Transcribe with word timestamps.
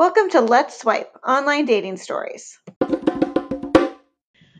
Welcome 0.00 0.30
to 0.30 0.40
Let's 0.40 0.80
Swipe 0.80 1.14
Online 1.28 1.66
Dating 1.66 1.98
Stories. 1.98 2.58
Uh, 2.80 2.86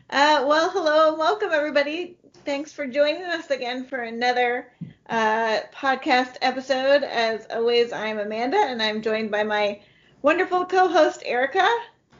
well, 0.07 0.69
hello 0.69 1.09
and 1.09 1.17
welcome, 1.17 1.49
everybody. 1.51 2.15
Thanks 2.45 2.71
for 2.71 2.85
joining 2.85 3.23
us 3.23 3.49
again 3.49 3.85
for 3.85 4.03
another 4.03 4.71
uh, 5.09 5.61
podcast 5.73 6.35
episode. 6.43 7.01
As 7.01 7.47
always, 7.49 7.91
I'm 7.91 8.19
Amanda 8.19 8.57
and 8.57 8.83
I'm 8.83 9.01
joined 9.01 9.31
by 9.31 9.41
my 9.41 9.81
wonderful 10.21 10.63
co 10.63 10.87
host, 10.87 11.23
Erica. 11.25 11.67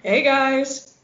Hey, 0.01 0.23
guys. 0.23 0.97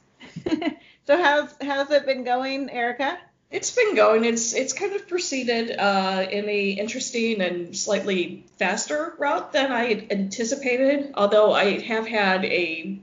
so, 1.05 1.21
how's, 1.21 1.53
how's 1.61 1.91
it 1.91 2.07
been 2.07 2.23
going, 2.23 2.71
Erica? 2.71 3.19
It's 3.49 3.71
been 3.71 3.95
going. 3.95 4.25
It's 4.25 4.53
it's 4.53 4.73
kind 4.73 4.93
of 4.93 5.07
proceeded 5.07 5.71
uh, 5.71 6.27
in 6.29 6.49
a 6.49 6.69
interesting 6.71 7.41
and 7.41 7.75
slightly 7.75 8.45
faster 8.57 9.13
route 9.17 9.53
than 9.53 9.71
I 9.71 10.05
anticipated. 10.11 11.13
Although 11.15 11.53
I 11.53 11.79
have 11.79 12.05
had 12.05 12.43
a 12.43 12.99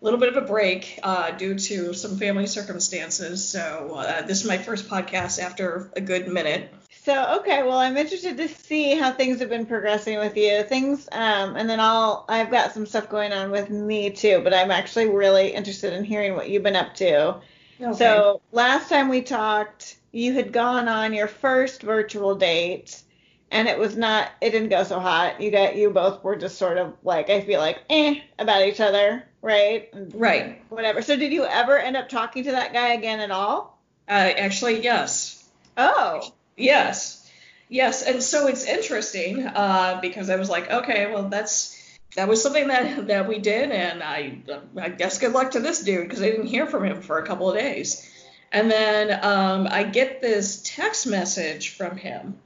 little 0.00 0.18
bit 0.18 0.34
of 0.34 0.42
a 0.42 0.46
break 0.46 0.98
uh, 1.02 1.32
due 1.32 1.58
to 1.58 1.92
some 1.92 2.16
family 2.16 2.46
circumstances. 2.46 3.46
So 3.46 3.96
uh, 3.96 4.22
this 4.22 4.40
is 4.40 4.48
my 4.48 4.56
first 4.56 4.88
podcast 4.88 5.38
after 5.38 5.90
a 5.94 6.00
good 6.00 6.26
minute. 6.26 6.72
So 7.02 7.40
okay, 7.40 7.62
well 7.62 7.76
I'm 7.76 7.98
interested 7.98 8.38
to 8.38 8.48
see 8.48 8.96
how 8.96 9.12
things 9.12 9.40
have 9.40 9.50
been 9.50 9.66
progressing 9.66 10.18
with 10.18 10.38
you. 10.38 10.62
Things, 10.62 11.06
um, 11.12 11.54
and 11.54 11.68
then 11.68 11.80
I'll 11.80 12.24
I've 12.30 12.50
got 12.50 12.72
some 12.72 12.86
stuff 12.86 13.10
going 13.10 13.34
on 13.34 13.50
with 13.50 13.68
me 13.68 14.08
too, 14.08 14.40
but 14.42 14.54
I'm 14.54 14.70
actually 14.70 15.10
really 15.10 15.48
interested 15.52 15.92
in 15.92 16.02
hearing 16.02 16.34
what 16.34 16.48
you've 16.48 16.62
been 16.62 16.76
up 16.76 16.94
to 16.94 17.42
Okay. 17.80 17.96
So 17.96 18.40
last 18.52 18.88
time 18.88 19.08
we 19.08 19.22
talked, 19.22 19.96
you 20.12 20.32
had 20.32 20.52
gone 20.52 20.88
on 20.88 21.12
your 21.12 21.28
first 21.28 21.82
virtual 21.82 22.34
date 22.34 23.02
and 23.50 23.68
it 23.68 23.78
was 23.78 23.96
not 23.96 24.30
it 24.40 24.50
didn't 24.50 24.70
go 24.70 24.82
so 24.84 24.98
hot. 24.98 25.40
You 25.40 25.50
got 25.50 25.76
you 25.76 25.90
both 25.90 26.22
were 26.24 26.36
just 26.36 26.58
sort 26.58 26.78
of 26.78 26.94
like 27.02 27.30
I 27.30 27.42
feel 27.42 27.60
like 27.60 27.78
eh 27.88 28.20
about 28.38 28.62
each 28.62 28.80
other, 28.80 29.24
right? 29.42 29.88
Right. 29.92 30.62
Whatever. 30.68 31.02
So 31.02 31.16
did 31.16 31.32
you 31.32 31.44
ever 31.44 31.78
end 31.78 31.96
up 31.96 32.08
talking 32.08 32.44
to 32.44 32.52
that 32.52 32.72
guy 32.72 32.94
again 32.94 33.20
at 33.20 33.30
all? 33.30 33.78
Uh 34.08 34.12
actually 34.12 34.82
yes. 34.82 35.44
Oh. 35.76 36.32
Yes. 36.56 37.22
Yes, 37.68 38.02
and 38.04 38.22
so 38.22 38.46
it's 38.46 38.64
interesting 38.64 39.44
uh, 39.44 39.98
because 40.00 40.30
I 40.30 40.36
was 40.36 40.48
like, 40.48 40.70
okay, 40.70 41.12
well 41.12 41.28
that's 41.28 41.75
that 42.16 42.28
was 42.28 42.42
something 42.42 42.68
that 42.68 43.06
that 43.06 43.28
we 43.28 43.38
did, 43.38 43.70
and 43.70 44.02
I 44.02 44.38
I 44.76 44.88
guess 44.88 45.18
good 45.18 45.32
luck 45.32 45.52
to 45.52 45.60
this 45.60 45.82
dude 45.82 46.08
because 46.08 46.22
I 46.22 46.30
didn't 46.30 46.46
hear 46.46 46.66
from 46.66 46.84
him 46.84 47.00
for 47.02 47.18
a 47.18 47.26
couple 47.26 47.50
of 47.50 47.56
days. 47.56 48.12
And 48.52 48.70
then 48.70 49.24
um, 49.24 49.68
I 49.70 49.82
get 49.82 50.20
this 50.22 50.62
text 50.64 51.06
message 51.06 51.70
from 51.70 51.96
him 51.96 52.38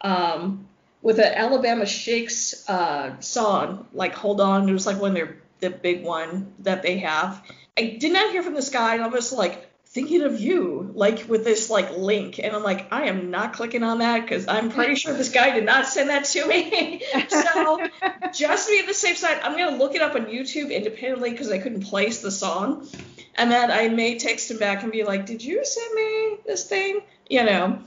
um, 0.00 0.66
with 1.00 1.18
an 1.18 1.32
Alabama 1.32 1.86
Shakes 1.86 2.68
uh, 2.68 3.18
song, 3.20 3.86
like 3.92 4.14
"Hold 4.14 4.40
On." 4.40 4.68
It 4.68 4.72
was 4.72 4.86
like 4.86 5.00
one 5.00 5.10
of 5.10 5.16
their 5.16 5.38
the 5.60 5.70
big 5.70 6.04
one 6.04 6.52
that 6.60 6.82
they 6.82 6.98
have. 6.98 7.42
I 7.76 7.96
did 7.98 8.12
not 8.12 8.30
hear 8.30 8.42
from 8.42 8.54
this 8.54 8.70
guy, 8.70 8.94
and 8.94 9.02
I 9.02 9.08
was 9.08 9.32
like, 9.32 9.67
thinking 9.90 10.22
of 10.22 10.38
you, 10.38 10.90
like 10.94 11.28
with 11.28 11.44
this 11.44 11.70
like 11.70 11.96
link. 11.96 12.38
And 12.38 12.54
I'm 12.54 12.62
like, 12.62 12.92
I 12.92 13.04
am 13.04 13.30
not 13.30 13.54
clicking 13.54 13.82
on 13.82 13.98
that 14.00 14.22
because 14.22 14.46
I'm 14.46 14.70
pretty 14.70 14.94
sure 14.94 15.14
this 15.14 15.30
guy 15.30 15.50
did 15.50 15.64
not 15.64 15.86
send 15.86 16.10
that 16.10 16.24
to 16.26 16.46
me. 16.46 17.02
so 17.28 17.88
just 18.32 18.66
to 18.66 18.72
be 18.72 18.80
on 18.80 18.86
the 18.86 18.94
safe 18.94 19.16
side, 19.16 19.40
I'm 19.42 19.56
gonna 19.56 19.76
look 19.76 19.94
it 19.94 20.02
up 20.02 20.14
on 20.14 20.26
YouTube 20.26 20.70
independently 20.70 21.30
because 21.30 21.50
I 21.50 21.58
couldn't 21.58 21.82
place 21.82 22.20
the 22.20 22.30
song. 22.30 22.86
And 23.34 23.50
then 23.50 23.70
I 23.70 23.88
may 23.88 24.18
text 24.18 24.50
him 24.50 24.58
back 24.58 24.82
and 24.82 24.92
be 24.92 25.04
like, 25.04 25.26
Did 25.26 25.42
you 25.42 25.64
send 25.64 25.94
me 25.94 26.36
this 26.46 26.68
thing? 26.68 27.00
You 27.28 27.44
know. 27.44 27.78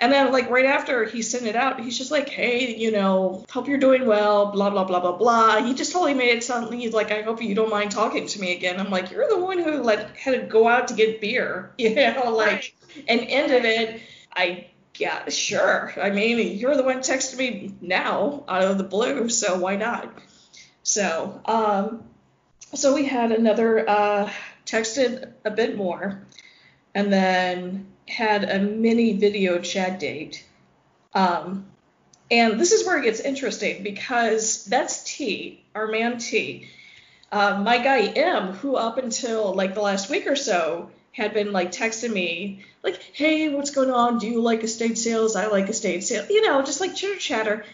And 0.00 0.10
then, 0.10 0.32
like, 0.32 0.48
right 0.48 0.64
after 0.64 1.04
he 1.04 1.20
sent 1.20 1.44
it 1.44 1.54
out, 1.54 1.78
he's 1.78 1.98
just 1.98 2.10
like, 2.10 2.30
hey, 2.30 2.74
you 2.74 2.90
know, 2.90 3.44
hope 3.50 3.68
you're 3.68 3.76
doing 3.76 4.06
well, 4.06 4.50
blah, 4.50 4.70
blah, 4.70 4.84
blah, 4.84 4.98
blah, 4.98 5.12
blah. 5.12 5.62
He 5.62 5.74
just 5.74 5.92
totally 5.92 6.14
made 6.14 6.30
it 6.30 6.42
sound 6.42 6.72
he's 6.72 6.94
like, 6.94 7.10
I 7.10 7.20
hope 7.20 7.42
you 7.42 7.54
don't 7.54 7.68
mind 7.68 7.90
talking 7.90 8.26
to 8.26 8.40
me 8.40 8.56
again. 8.56 8.80
I'm 8.80 8.88
like, 8.88 9.10
you're 9.10 9.28
the 9.28 9.38
one 9.38 9.58
who, 9.58 9.82
like, 9.82 10.16
had 10.16 10.40
to 10.40 10.46
go 10.46 10.66
out 10.66 10.88
to 10.88 10.94
get 10.94 11.20
beer, 11.20 11.72
you 11.78 11.94
know, 11.94 12.32
like, 12.34 12.74
and 13.08 13.20
ended 13.20 13.66
it. 13.66 14.00
I, 14.34 14.68
yeah, 14.96 15.28
sure. 15.28 15.92
I 16.00 16.08
mean, 16.10 16.56
you're 16.56 16.76
the 16.76 16.82
one 16.82 17.00
texting 17.00 17.36
me 17.36 17.74
now 17.82 18.44
out 18.48 18.62
of 18.62 18.78
the 18.78 18.84
blue, 18.84 19.28
so 19.28 19.58
why 19.58 19.76
not? 19.76 20.14
So, 20.82 21.42
um, 21.44 22.04
so 22.72 22.94
we 22.94 23.04
had 23.04 23.32
another, 23.32 23.88
uh, 23.88 24.30
texted 24.64 25.32
a 25.44 25.50
bit 25.50 25.76
more. 25.76 26.22
And 26.94 27.12
then 27.12 27.86
had 28.10 28.44
a 28.50 28.58
mini 28.58 29.14
video 29.14 29.58
chat 29.60 30.00
date. 30.00 30.44
Um, 31.14 31.66
and 32.30 32.60
this 32.60 32.72
is 32.72 32.86
where 32.86 32.98
it 32.98 33.04
gets 33.04 33.20
interesting 33.20 33.82
because 33.82 34.64
that's 34.66 35.04
T, 35.04 35.64
our 35.74 35.86
man 35.88 36.18
T. 36.18 36.68
Uh, 37.32 37.60
my 37.64 37.78
guy 37.78 38.00
M, 38.00 38.52
who 38.54 38.76
up 38.76 38.98
until 38.98 39.54
like 39.54 39.74
the 39.74 39.80
last 39.80 40.10
week 40.10 40.26
or 40.26 40.36
so 40.36 40.90
had 41.12 41.32
been 41.34 41.52
like 41.52 41.72
texting 41.72 42.12
me, 42.12 42.64
like, 42.82 43.00
hey, 43.12 43.48
what's 43.48 43.70
going 43.70 43.90
on? 43.90 44.18
Do 44.18 44.26
you 44.26 44.40
like 44.40 44.62
estate 44.62 44.98
sales? 44.98 45.36
I 45.36 45.46
like 45.46 45.68
estate 45.68 46.04
sales. 46.04 46.28
You 46.30 46.42
know, 46.42 46.62
just 46.62 46.80
like 46.80 46.94
chitter 46.94 47.18
chatter, 47.18 47.64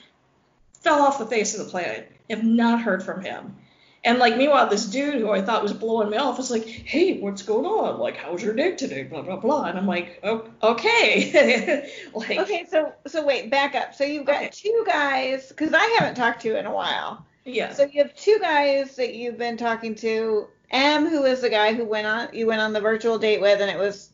fell 0.80 1.02
off 1.02 1.18
the 1.18 1.26
face 1.26 1.58
of 1.58 1.64
the 1.64 1.70
planet. 1.70 2.10
Have 2.28 2.44
not 2.44 2.82
heard 2.82 3.02
from 3.02 3.22
him. 3.22 3.56
And 4.04 4.18
like 4.18 4.36
meanwhile, 4.36 4.68
this 4.68 4.86
dude 4.86 5.14
who 5.14 5.30
I 5.30 5.42
thought 5.42 5.62
was 5.62 5.72
blowing 5.72 6.10
me 6.10 6.16
off 6.16 6.38
was 6.38 6.50
like, 6.50 6.64
"Hey, 6.64 7.18
what's 7.18 7.42
going 7.42 7.66
on? 7.66 7.98
Like, 7.98 8.16
how's 8.16 8.42
your 8.42 8.54
day 8.54 8.76
today? 8.76 9.02
Blah 9.02 9.22
blah 9.22 9.36
blah." 9.36 9.64
And 9.64 9.76
I'm 9.76 9.86
like, 9.86 10.20
oh, 10.22 10.48
"Okay." 10.62 11.90
like, 12.14 12.38
okay, 12.38 12.66
so 12.70 12.92
so 13.06 13.26
wait, 13.26 13.50
back 13.50 13.74
up. 13.74 13.94
So 13.94 14.04
you've 14.04 14.26
got 14.26 14.36
okay. 14.36 14.50
two 14.52 14.84
guys 14.86 15.48
because 15.48 15.74
I 15.74 15.84
haven't 15.98 16.14
talked 16.14 16.42
to 16.42 16.48
you 16.48 16.56
in 16.56 16.66
a 16.66 16.72
while. 16.72 17.26
Yeah. 17.44 17.72
So 17.72 17.84
you 17.84 18.02
have 18.02 18.14
two 18.14 18.38
guys 18.40 18.96
that 18.96 19.14
you've 19.14 19.38
been 19.38 19.56
talking 19.56 19.94
to. 19.96 20.48
M, 20.70 21.06
who 21.06 21.24
is 21.24 21.40
the 21.40 21.50
guy 21.50 21.74
who 21.74 21.84
went 21.84 22.06
on 22.06 22.28
you 22.32 22.46
went 22.46 22.60
on 22.60 22.72
the 22.72 22.80
virtual 22.80 23.18
date 23.18 23.40
with, 23.40 23.60
and 23.60 23.70
it 23.70 23.78
was 23.78 24.10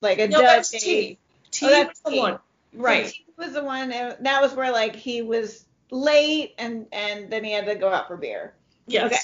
like 0.00 0.18
a 0.18 0.28
no, 0.28 0.40
that's 0.40 0.70
date. 0.70 0.80
T. 0.80 1.18
T 1.50 1.66
oh, 1.66 1.70
that's 1.70 2.00
was 2.04 2.14
the 2.14 2.20
one. 2.20 2.38
Right. 2.72 3.06
So 3.06 3.12
T 3.12 3.24
was 3.36 3.52
the 3.52 3.64
one, 3.64 3.92
and 3.92 4.16
that 4.24 4.40
was 4.40 4.54
where 4.54 4.72
like 4.72 4.94
he 4.94 5.22
was 5.22 5.64
late, 5.90 6.54
and 6.58 6.86
and 6.92 7.30
then 7.30 7.44
he 7.44 7.52
had 7.52 7.66
to 7.66 7.74
go 7.74 7.88
out 7.88 8.08
for 8.08 8.16
beer. 8.16 8.54
Yes. 8.86 9.06
Okay 9.06 9.18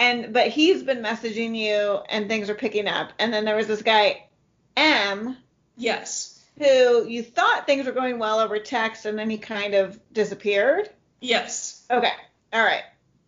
and 0.00 0.32
but 0.32 0.48
he's 0.48 0.82
been 0.82 1.02
messaging 1.02 1.54
you 1.54 2.00
and 2.08 2.26
things 2.26 2.48
are 2.48 2.54
picking 2.54 2.88
up. 2.88 3.12
And 3.18 3.32
then 3.32 3.44
there 3.44 3.54
was 3.54 3.68
this 3.68 3.82
guy 3.82 4.24
M. 4.76 5.36
Yes. 5.76 6.42
Who 6.58 7.06
you 7.06 7.22
thought 7.22 7.66
things 7.66 7.86
were 7.86 7.92
going 7.92 8.18
well 8.18 8.40
over 8.40 8.58
text 8.58 9.04
and 9.04 9.18
then 9.18 9.28
he 9.28 9.36
kind 9.36 9.74
of 9.74 10.00
disappeared. 10.12 10.88
Yes. 11.20 11.84
Okay. 11.90 12.12
All 12.52 12.64
right. 12.64 12.82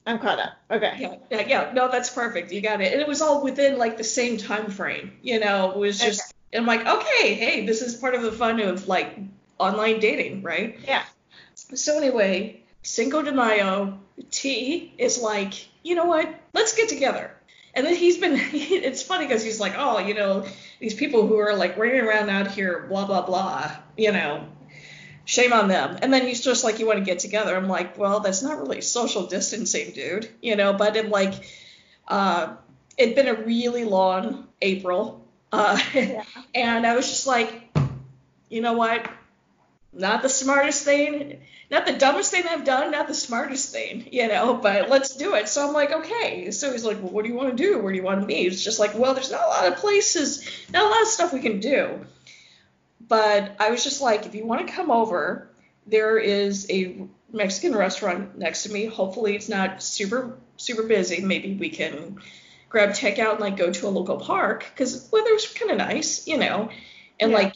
I'm 0.06 0.18
caught 0.18 0.38
up. 0.40 0.54
Okay. 0.70 0.96
Yeah, 0.98 1.16
yeah, 1.30 1.46
yeah. 1.46 1.72
No, 1.74 1.88
that's 1.88 2.10
perfect. 2.10 2.50
You 2.50 2.62
got 2.62 2.80
it. 2.80 2.90
And 2.92 3.00
it 3.00 3.06
was 3.06 3.20
all 3.20 3.44
within 3.44 3.78
like 3.78 3.98
the 3.98 4.04
same 4.04 4.38
time 4.38 4.70
frame. 4.70 5.12
You 5.22 5.40
know, 5.40 5.72
it 5.72 5.76
was 5.76 6.00
just 6.00 6.22
okay. 6.22 6.58
I'm 6.58 6.66
like, 6.66 6.86
okay, 6.86 7.34
hey, 7.34 7.66
this 7.66 7.82
is 7.82 7.94
part 7.94 8.14
of 8.14 8.22
the 8.22 8.32
fun 8.32 8.60
of 8.60 8.88
like 8.88 9.16
online 9.58 10.00
dating, 10.00 10.42
right? 10.42 10.78
Yeah. 10.84 11.04
So 11.54 11.98
anyway, 11.98 12.62
Cinco 12.82 13.22
de 13.22 13.32
Mayo, 13.32 14.00
T 14.30 14.94
is 14.98 15.20
like, 15.20 15.54
you 15.82 15.94
know 15.94 16.04
what? 16.04 16.32
Let's 16.52 16.74
get 16.74 16.88
together. 16.88 17.30
And 17.74 17.86
then 17.86 17.96
he's 17.96 18.18
been, 18.18 18.34
it's 18.52 19.02
funny 19.02 19.26
because 19.26 19.42
he's 19.42 19.60
like, 19.60 19.74
oh, 19.76 19.98
you 19.98 20.14
know, 20.14 20.46
these 20.78 20.94
people 20.94 21.26
who 21.26 21.38
are 21.38 21.54
like 21.54 21.76
running 21.76 22.00
around 22.00 22.28
out 22.28 22.50
here, 22.50 22.86
blah, 22.88 23.06
blah, 23.06 23.22
blah, 23.22 23.76
you 23.96 24.12
know, 24.12 24.46
shame 25.24 25.52
on 25.52 25.68
them. 25.68 25.98
And 26.02 26.12
then 26.12 26.26
he's 26.26 26.42
just 26.42 26.64
like, 26.64 26.78
you 26.78 26.86
want 26.86 26.98
to 26.98 27.04
get 27.04 27.20
together. 27.20 27.56
I'm 27.56 27.68
like, 27.68 27.96
well, 27.96 28.20
that's 28.20 28.42
not 28.42 28.58
really 28.58 28.80
social 28.80 29.26
distancing, 29.26 29.92
dude, 29.92 30.28
you 30.40 30.56
know, 30.56 30.72
but 30.72 30.96
it 30.96 31.08
like, 31.08 31.34
uh, 32.08 32.54
it'd 32.98 33.14
been 33.14 33.28
a 33.28 33.34
really 33.34 33.84
long 33.84 34.48
April. 34.60 35.24
Uh, 35.50 35.78
yeah. 35.94 36.24
and 36.54 36.86
I 36.86 36.94
was 36.94 37.08
just 37.08 37.26
like, 37.26 37.70
you 38.48 38.60
know 38.60 38.74
what? 38.74 39.10
Not 39.94 40.22
the 40.22 40.28
smartest 40.28 40.84
thing 40.84 41.40
not 41.72 41.86
the 41.86 41.92
dumbest 41.94 42.30
thing 42.30 42.44
I've 42.46 42.64
done, 42.64 42.90
not 42.90 43.08
the 43.08 43.14
smartest 43.14 43.72
thing, 43.72 44.06
you 44.12 44.28
know, 44.28 44.52
but 44.52 44.90
let's 44.90 45.16
do 45.16 45.34
it. 45.36 45.48
So 45.48 45.66
I'm 45.66 45.72
like, 45.72 45.90
okay. 45.90 46.50
So 46.50 46.70
he's 46.70 46.84
like, 46.84 46.98
well, 47.02 47.10
what 47.10 47.24
do 47.24 47.30
you 47.30 47.34
want 47.34 47.56
to 47.56 47.62
do? 47.62 47.78
Where 47.78 47.90
do 47.90 47.96
you 47.96 48.04
want 48.04 48.20
to 48.20 48.26
meet? 48.26 48.52
It's 48.52 48.62
just 48.62 48.78
like, 48.78 48.94
well, 48.94 49.14
there's 49.14 49.30
not 49.30 49.42
a 49.42 49.48
lot 49.48 49.66
of 49.66 49.78
places, 49.78 50.46
not 50.70 50.84
a 50.84 50.88
lot 50.88 51.00
of 51.00 51.08
stuff 51.08 51.32
we 51.32 51.40
can 51.40 51.60
do. 51.60 52.04
But 53.08 53.56
I 53.58 53.70
was 53.70 53.82
just 53.82 54.02
like, 54.02 54.26
if 54.26 54.34
you 54.34 54.44
want 54.44 54.66
to 54.66 54.72
come 54.72 54.90
over, 54.90 55.48
there 55.86 56.18
is 56.18 56.66
a 56.70 57.06
Mexican 57.32 57.74
restaurant 57.74 58.36
next 58.36 58.64
to 58.64 58.72
me. 58.72 58.84
Hopefully 58.84 59.34
it's 59.34 59.48
not 59.48 59.82
super, 59.82 60.38
super 60.58 60.82
busy. 60.82 61.22
Maybe 61.22 61.54
we 61.54 61.70
can 61.70 62.18
grab 62.68 62.90
takeout 62.90 63.32
and 63.32 63.40
like 63.40 63.56
go 63.56 63.72
to 63.72 63.86
a 63.86 63.88
local 63.88 64.18
park 64.18 64.66
because 64.74 65.08
weather's 65.10 65.50
kind 65.54 65.70
of 65.70 65.78
nice, 65.78 66.26
you 66.26 66.36
know, 66.36 66.68
and 67.18 67.30
yeah. 67.30 67.38
like 67.38 67.54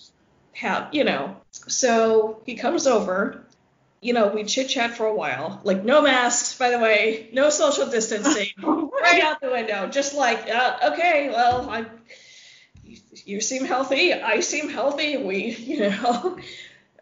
have, 0.54 0.94
you 0.94 1.04
know. 1.04 1.36
So 1.52 2.40
he 2.46 2.54
comes 2.54 2.86
over 2.86 3.45
you 4.00 4.12
know, 4.12 4.28
we 4.28 4.44
chit 4.44 4.68
chat 4.68 4.96
for 4.96 5.06
a 5.06 5.14
while. 5.14 5.60
Like 5.64 5.84
no 5.84 6.02
masks, 6.02 6.56
by 6.58 6.70
the 6.70 6.78
way, 6.78 7.28
no 7.32 7.50
social 7.50 7.88
distancing, 7.88 8.48
right 8.62 9.22
out 9.22 9.40
the 9.40 9.50
window. 9.50 9.88
Just 9.88 10.14
like, 10.14 10.48
uh, 10.48 10.92
okay, 10.92 11.30
well, 11.30 11.68
I, 11.70 11.86
you 13.24 13.40
seem 13.40 13.64
healthy, 13.64 14.12
I 14.12 14.40
seem 14.40 14.68
healthy. 14.68 15.16
We, 15.16 15.50
you 15.56 15.80
know, 15.90 16.38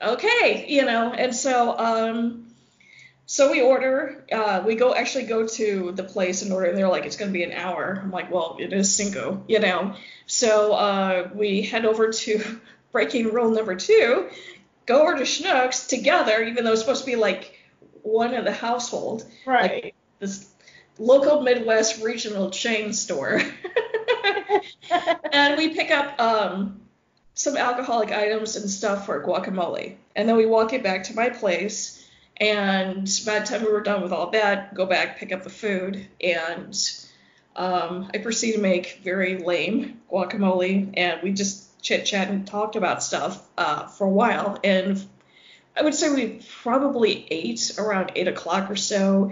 okay, 0.01 0.67
you 0.69 0.85
know. 0.85 1.13
And 1.13 1.35
so, 1.35 1.77
um, 1.79 2.47
So 3.27 3.51
we 3.53 3.63
order. 3.63 4.25
Uh, 4.33 4.63
we 4.67 4.75
go 4.77 4.95
actually 4.95 5.25
go 5.27 5.47
to 5.47 5.93
the 5.93 6.05
place 6.05 6.43
and 6.43 6.53
order, 6.53 6.67
and 6.69 6.79
they're 6.79 6.89
like, 6.89 7.07
it's 7.07 7.17
gonna 7.17 7.33
be 7.33 7.45
an 7.45 7.53
hour. 7.53 8.01
I'm 8.03 8.11
like, 8.11 8.31
well, 8.31 8.57
it 8.61 8.73
is 8.73 8.95
Cinco, 8.95 9.45
you 9.49 9.61
know. 9.61 9.95
So 10.27 10.73
uh, 10.75 11.31
we 11.35 11.63
head 11.63 11.87
over 11.87 12.13
to 12.13 12.61
breaking 12.93 13.33
rule 13.33 13.51
number 13.51 13.77
two, 13.77 14.31
go 14.87 15.03
over 15.03 15.17
to 15.17 15.25
Schnucks 15.25 15.89
together, 15.89 16.43
even 16.43 16.65
though 16.65 16.73
it's 16.73 16.81
supposed 16.81 17.05
to 17.05 17.11
be 17.11 17.17
like 17.17 17.59
one 18.03 18.35
in 18.35 18.45
the 18.45 18.53
household. 18.53 19.25
Right. 19.47 19.85
Like 19.85 19.95
this 20.19 20.51
local 20.99 21.43
Midwest 21.43 22.03
regional 22.03 22.51
chain 22.51 22.93
store. 22.93 23.41
and 25.33 25.57
we 25.57 25.71
pick 25.75 25.91
up 25.91 26.21
um, 26.21 26.81
some 27.35 27.57
alcoholic 27.57 28.13
items 28.13 28.57
and 28.57 28.71
stuff 28.71 29.07
for 29.07 29.23
guacamole. 29.23 29.97
And 30.15 30.29
then 30.29 30.37
we 30.37 30.47
walk 30.47 30.73
it 30.73 30.83
back 30.83 31.05
to 31.05 31.15
my 31.15 31.31
place. 31.31 32.01
And 32.37 33.09
by 33.25 33.41
the 33.41 33.47
time 33.47 33.65
we 33.65 33.71
were 33.71 33.81
done 33.81 34.03
with 34.03 34.13
all 34.13 34.31
that, 34.31 34.75
go 34.75 34.87
back, 34.87 35.19
pick 35.19 35.33
up 35.33 35.45
the 35.45 35.51
food, 35.51 36.09
and 36.21 36.77
um, 37.55 38.11
I 38.13 38.19
proceed 38.19 38.53
to 38.53 38.61
make 38.61 39.01
very 39.05 39.39
lame 39.39 40.01
guacamole. 40.11 40.93
And 40.95 41.23
we 41.23 41.33
just 41.33 41.64
chit 41.85 42.07
chat 42.07 42.29
and 42.29 42.47
talked 42.47 42.75
about 42.75 43.03
stuff 43.03 43.41
uh, 43.57 43.87
for 43.87 44.07
a 44.07 44.11
while. 44.11 44.59
And 44.65 45.05
I 45.77 45.83
would 45.83 45.95
say 45.95 46.13
we 46.13 46.41
probably 46.63 47.27
ate 47.31 47.73
around 47.79 48.13
eight 48.17 48.27
o'clock 48.27 48.71
or 48.71 48.77
so. 48.77 49.31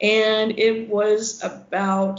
And 0.00 0.58
it 0.58 0.90
was 0.90 1.42
about 1.42 2.18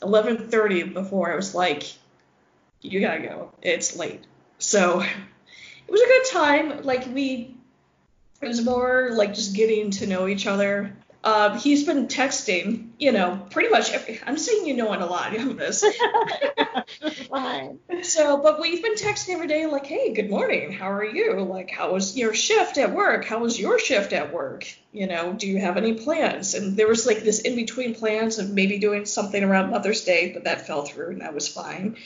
11:30 0.00 0.94
before 0.94 1.32
I 1.32 1.36
was 1.36 1.54
like, 1.54 1.84
"You 2.80 3.00
gotta 3.00 3.20
go. 3.20 3.52
It's 3.60 3.96
late." 3.96 4.24
So 4.58 5.00
it 5.00 5.90
was 5.90 6.00
a 6.00 6.06
good 6.06 6.24
time. 6.30 6.82
Like 6.84 7.06
we, 7.12 7.54
it 8.40 8.48
was 8.48 8.64
more 8.64 9.10
like 9.12 9.34
just 9.34 9.54
getting 9.54 9.90
to 9.92 10.06
know 10.06 10.26
each 10.26 10.46
other. 10.46 10.96
Uh, 11.24 11.58
he's 11.58 11.84
been 11.84 12.06
texting, 12.06 12.90
you 12.98 13.10
know, 13.10 13.40
pretty 13.50 13.70
much. 13.70 13.90
Every, 13.90 14.20
I'm 14.26 14.36
saying 14.36 14.66
you 14.66 14.76
know 14.76 14.92
it 14.92 15.00
a 15.00 15.06
lot 15.06 15.34
of 15.40 15.56
this. 15.56 15.82
Fine. 17.30 17.78
So, 18.02 18.36
but 18.42 18.60
we've 18.60 18.82
been 18.82 18.94
texting 18.94 19.30
every 19.30 19.46
day, 19.46 19.64
like, 19.64 19.86
hey, 19.86 20.12
good 20.12 20.28
morning. 20.28 20.70
How 20.70 20.92
are 20.92 21.04
you? 21.04 21.40
Like, 21.40 21.70
how 21.70 21.94
was 21.94 22.14
your 22.14 22.34
shift 22.34 22.76
at 22.76 22.94
work? 22.94 23.24
How 23.24 23.38
was 23.38 23.58
your 23.58 23.78
shift 23.78 24.12
at 24.12 24.34
work? 24.34 24.66
You 24.92 25.06
know, 25.06 25.32
do 25.32 25.48
you 25.48 25.58
have 25.58 25.78
any 25.78 25.94
plans? 25.94 26.52
And 26.52 26.76
there 26.76 26.88
was 26.88 27.06
like 27.06 27.20
this 27.20 27.40
in 27.40 27.56
between 27.56 27.94
plans 27.94 28.38
of 28.38 28.50
maybe 28.50 28.78
doing 28.78 29.06
something 29.06 29.42
around 29.42 29.70
Mother's 29.70 30.04
Day, 30.04 30.32
but 30.34 30.44
that 30.44 30.66
fell 30.66 30.82
through 30.82 31.12
and 31.12 31.20
that 31.22 31.32
was 31.32 31.48
fine. 31.48 31.96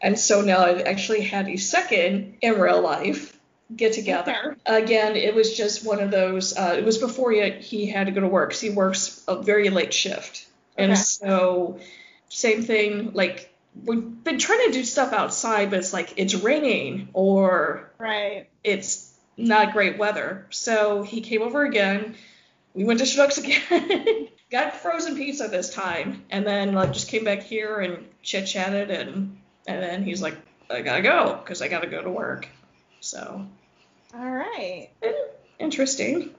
And 0.00 0.16
so 0.16 0.40
now 0.40 0.60
I've 0.60 0.82
actually 0.82 1.22
had 1.22 1.48
a 1.48 1.56
second 1.56 2.36
in 2.42 2.60
real 2.60 2.80
life 2.80 3.37
get 3.74 3.92
together. 3.92 4.56
Again, 4.66 5.16
it 5.16 5.34
was 5.34 5.56
just 5.56 5.84
one 5.84 6.00
of 6.00 6.10
those, 6.10 6.56
uh, 6.56 6.74
it 6.78 6.84
was 6.84 6.98
before 6.98 7.32
he, 7.32 7.50
he 7.50 7.86
had 7.86 8.06
to 8.06 8.12
go 8.12 8.20
to 8.20 8.28
work. 8.28 8.52
he 8.52 8.70
works 8.70 9.22
a 9.28 9.42
very 9.42 9.70
late 9.70 9.92
shift. 9.92 10.46
And 10.76 10.92
Okay. 10.92 11.00
so, 11.00 11.80
same 12.28 12.62
thing, 12.62 13.12
like, 13.14 13.52
we've 13.84 14.24
been 14.24 14.38
trying 14.38 14.66
to 14.66 14.72
do 14.72 14.84
stuff 14.84 15.12
outside, 15.12 15.70
but 15.70 15.78
it's 15.80 15.92
like 15.92 16.14
it's 16.16 16.34
raining 16.34 17.08
or 17.12 17.90
Right. 17.98 18.48
it's 18.64 19.12
not 19.36 19.72
great 19.72 19.98
weather. 19.98 20.46
So 20.50 21.02
he 21.02 21.20
came 21.20 21.42
over 21.42 21.64
again. 21.64 22.16
We 22.74 22.84
went 22.84 23.00
to 23.00 23.04
Schnucks 23.06 23.38
again. 23.38 24.28
Got 24.50 24.74
frozen 24.76 25.16
pizza 25.16 25.46
this 25.48 25.72
time, 25.74 26.24
and 26.30 26.46
then 26.46 26.72
like 26.72 26.92
just 26.92 27.08
came 27.08 27.22
back 27.22 27.42
here 27.42 27.80
and 27.80 28.06
chit 28.22 28.46
chatted, 28.46 28.90
and 28.90 29.38
and 29.66 29.82
then 29.82 30.02
he's 30.02 30.22
like, 30.22 30.36
I 30.70 30.80
gotta 30.80 31.02
go 31.02 31.38
because 31.42 31.60
I 31.60 31.68
gotta 31.68 31.86
go 31.86 32.00
to 32.02 32.10
work. 32.10 32.48
So 33.00 33.46
All 34.14 34.30
right. 34.30 34.90
interesting. 35.58 36.34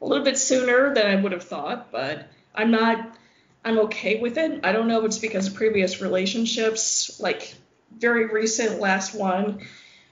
A 0.00 0.06
little 0.06 0.24
bit 0.24 0.38
sooner 0.38 0.94
than 0.94 1.06
I 1.06 1.20
would 1.20 1.32
have 1.32 1.44
thought, 1.44 1.92
but 1.92 2.28
I'm 2.54 2.70
not. 2.70 3.16
I'm 3.64 3.78
okay 3.80 4.20
with 4.20 4.38
it. 4.38 4.60
I 4.64 4.72
don't 4.72 4.88
know 4.88 5.00
if 5.00 5.04
it's 5.04 5.18
because 5.18 5.46
of 5.46 5.54
previous 5.54 6.00
relationships, 6.00 7.20
like 7.20 7.54
very 7.96 8.26
recent 8.26 8.80
last 8.80 9.14
one. 9.14 9.60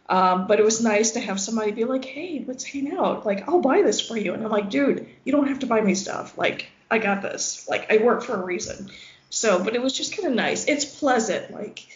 Um, 0.09 0.49
but 0.49 0.59
it 0.59 0.65
was 0.65 0.83
nice 0.83 1.13
to 1.13 1.21
have 1.21 1.41
somebody 1.41 1.71
be 1.71 1.85
like, 1.85 2.05
hey, 2.05 2.45
let's 2.47 2.65
hang 2.65 2.97
out. 2.97 3.25
Like, 3.25 3.49
I'll 3.49 3.61
buy 3.61 3.83
this 3.83 4.01
for 4.01 4.17
you. 4.17 4.35
And 4.35 4.43
I'm 4.43 4.51
like, 4.51 4.69
dude, 4.69 5.09
you 5.25 5.31
don't 5.31 5.47
have 5.47 5.61
to 5.61 5.67
buy 5.67 5.81
me 5.81 5.95
stuff. 5.95 6.37
Like, 6.37 6.67
I 6.91 6.99
got 6.99 7.23
this. 7.23 7.69
Like, 7.69 7.93
I 7.93 7.99
work 7.99 8.25
for 8.25 8.35
a 8.35 8.45
reason. 8.45 8.91
So, 9.31 9.63
but 9.63 9.77
it 9.77 9.83
was 9.83 9.93
just 9.97 10.17
kind 10.17 10.27
of 10.27 10.35
nice. 10.35 10.67
It's 10.67 10.85
pleasant. 10.85 11.53
Like, 11.53 11.87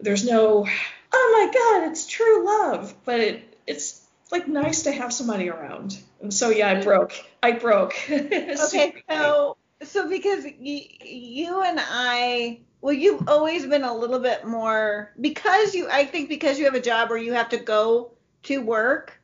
there's 0.00 0.24
no, 0.24 0.66
oh 1.12 1.50
my 1.52 1.52
God, 1.52 1.90
it's 1.90 2.06
true 2.06 2.46
love. 2.46 2.94
But 3.04 3.20
it, 3.20 3.58
it's 3.66 4.01
like 4.32 4.48
nice 4.48 4.82
to 4.82 4.92
have 4.92 5.12
somebody 5.12 5.48
around. 5.48 5.98
And 6.20 6.32
so, 6.32 6.50
yeah, 6.50 6.70
I 6.70 6.82
broke. 6.82 7.12
I 7.42 7.52
broke. 7.52 7.94
Okay, 8.08 8.94
so 9.08 9.56
so 9.82 10.08
because 10.08 10.44
y- 10.44 10.88
you 11.04 11.62
and 11.62 11.78
I, 11.80 12.60
well, 12.80 12.94
you've 12.94 13.28
always 13.28 13.66
been 13.66 13.84
a 13.84 13.94
little 13.94 14.18
bit 14.18 14.46
more 14.46 15.12
because 15.20 15.74
you, 15.74 15.88
I 15.90 16.04
think 16.04 16.28
because 16.28 16.58
you 16.58 16.64
have 16.64 16.74
a 16.74 16.80
job 16.80 17.10
where 17.10 17.18
you 17.18 17.32
have 17.34 17.50
to 17.50 17.58
go 17.58 18.12
to 18.44 18.58
work, 18.58 19.20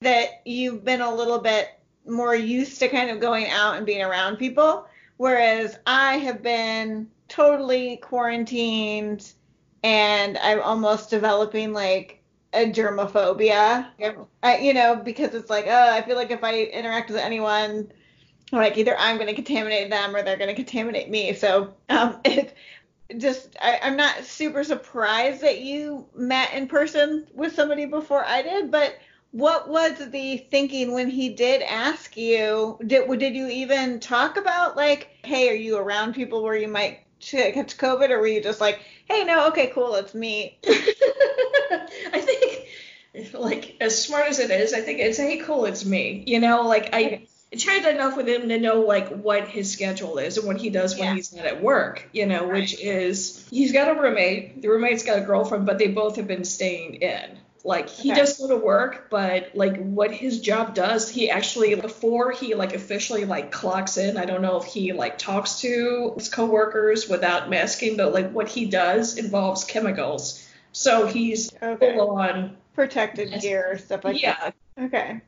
that 0.00 0.42
you've 0.44 0.84
been 0.84 1.00
a 1.00 1.14
little 1.14 1.38
bit 1.38 1.68
more 2.06 2.34
used 2.34 2.78
to 2.80 2.88
kind 2.88 3.10
of 3.10 3.20
going 3.20 3.48
out 3.48 3.76
and 3.76 3.86
being 3.86 4.02
around 4.02 4.36
people, 4.36 4.86
whereas 5.16 5.78
I 5.86 6.16
have 6.18 6.42
been 6.42 7.08
totally 7.28 7.98
quarantined 7.98 9.32
and 9.82 10.36
I'm 10.38 10.60
almost 10.60 11.10
developing 11.10 11.72
like 11.72 12.19
a 12.52 12.70
germophobia. 12.70 13.86
I, 14.42 14.58
you 14.58 14.74
know, 14.74 14.96
because 14.96 15.34
it's 15.34 15.50
like, 15.50 15.66
oh, 15.66 15.90
I 15.92 16.02
feel 16.02 16.16
like 16.16 16.30
if 16.30 16.42
I 16.42 16.62
interact 16.62 17.10
with 17.10 17.20
anyone, 17.20 17.92
like 18.52 18.76
either 18.76 18.96
I'm 18.98 19.16
going 19.16 19.28
to 19.28 19.34
contaminate 19.34 19.90
them 19.90 20.14
or 20.14 20.22
they're 20.22 20.36
going 20.36 20.48
to 20.48 20.54
contaminate 20.54 21.10
me. 21.10 21.32
So 21.34 21.74
um, 21.88 22.20
it 22.24 22.54
just 23.18 23.56
I, 23.60 23.80
I'm 23.82 23.96
not 23.96 24.24
super 24.24 24.64
surprised 24.64 25.42
that 25.42 25.60
you 25.60 26.06
met 26.14 26.52
in 26.54 26.66
person 26.66 27.26
with 27.34 27.54
somebody 27.54 27.86
before 27.86 28.24
I 28.24 28.42
did, 28.42 28.70
but 28.70 28.98
what 29.32 29.68
was 29.68 30.10
the 30.10 30.38
thinking 30.50 30.92
when 30.92 31.08
he 31.08 31.28
did 31.28 31.62
ask 31.62 32.16
you? 32.16 32.78
Did 32.84 33.08
did 33.18 33.34
you 33.34 33.46
even 33.48 34.00
talk 34.00 34.36
about 34.36 34.76
like, 34.76 35.10
hey, 35.24 35.48
are 35.48 35.54
you 35.54 35.76
around 35.76 36.14
people 36.14 36.42
where 36.42 36.56
you 36.56 36.68
might 36.68 37.00
catch 37.20 37.76
COVID, 37.76 38.10
or 38.10 38.18
were 38.18 38.26
you 38.26 38.42
just 38.42 38.60
like, 38.60 38.80
hey, 39.08 39.24
no, 39.24 39.48
okay, 39.48 39.68
cool, 39.74 39.92
let's 39.92 40.14
meet? 40.14 40.58
I 40.68 42.20
think, 42.20 43.34
like, 43.34 43.76
as 43.80 44.02
smart 44.02 44.26
as 44.28 44.38
it 44.38 44.50
is, 44.50 44.72
I 44.72 44.80
think 44.80 44.98
it's 45.00 45.18
hey, 45.18 45.38
cool, 45.38 45.64
it's 45.66 45.84
me. 45.84 46.24
You 46.26 46.40
know, 46.40 46.62
like 46.66 46.90
I 46.92 47.26
tried 47.58 47.84
enough 47.84 48.16
with 48.16 48.28
him 48.28 48.48
to 48.48 48.58
know 48.58 48.82
like 48.82 49.08
what 49.08 49.48
his 49.48 49.72
schedule 49.72 50.18
is 50.18 50.38
and 50.38 50.46
what 50.46 50.56
he 50.58 50.70
does 50.70 50.94
when 50.94 51.04
Yeah. 51.08 51.14
he's 51.14 51.32
not 51.34 51.46
at 51.46 51.62
work. 51.62 52.08
You 52.12 52.26
know, 52.26 52.48
which 52.48 52.80
is 52.80 53.46
he's 53.50 53.72
got 53.72 53.88
a 53.88 54.00
roommate. 54.00 54.62
The 54.62 54.68
roommate's 54.68 55.02
got 55.04 55.18
a 55.18 55.22
girlfriend, 55.22 55.66
but 55.66 55.78
they 55.78 55.88
both 55.88 56.16
have 56.16 56.28
been 56.28 56.44
staying 56.44 56.96
in. 56.96 57.38
Like 57.62 57.88
he 57.90 58.10
Okay. 58.10 58.20
does 58.20 58.38
go 58.38 58.48
to 58.48 58.56
work, 58.56 59.08
but 59.10 59.54
like 59.54 59.76
what 59.76 60.12
his 60.12 60.40
job 60.40 60.74
does, 60.74 61.10
he 61.10 61.30
actually 61.30 61.74
before 61.74 62.30
he 62.32 62.54
like 62.54 62.74
officially 62.74 63.24
like 63.26 63.52
clocks 63.52 63.96
in. 63.98 64.16
I 64.16 64.24
don't 64.24 64.42
know 64.42 64.56
if 64.56 64.64
he 64.64 64.92
like 64.92 65.18
talks 65.18 65.60
to 65.60 66.14
his 66.16 66.28
coworkers 66.28 67.08
without 67.08 67.50
masking, 67.50 67.96
but 67.96 68.12
like 68.14 68.32
what 68.32 68.48
he 68.48 68.66
does 68.66 69.18
involves 69.18 69.64
chemicals. 69.64 70.46
So 70.72 71.06
he's 71.06 71.50
Okay. 71.62 71.94
full 71.94 72.16
on. 72.18 72.56
Protected 72.74 73.40
gear, 73.40 73.78
stuff 73.78 74.04
like 74.04 74.22
yeah. 74.22 74.36
that. 74.40 74.54
Okay. 74.84 75.20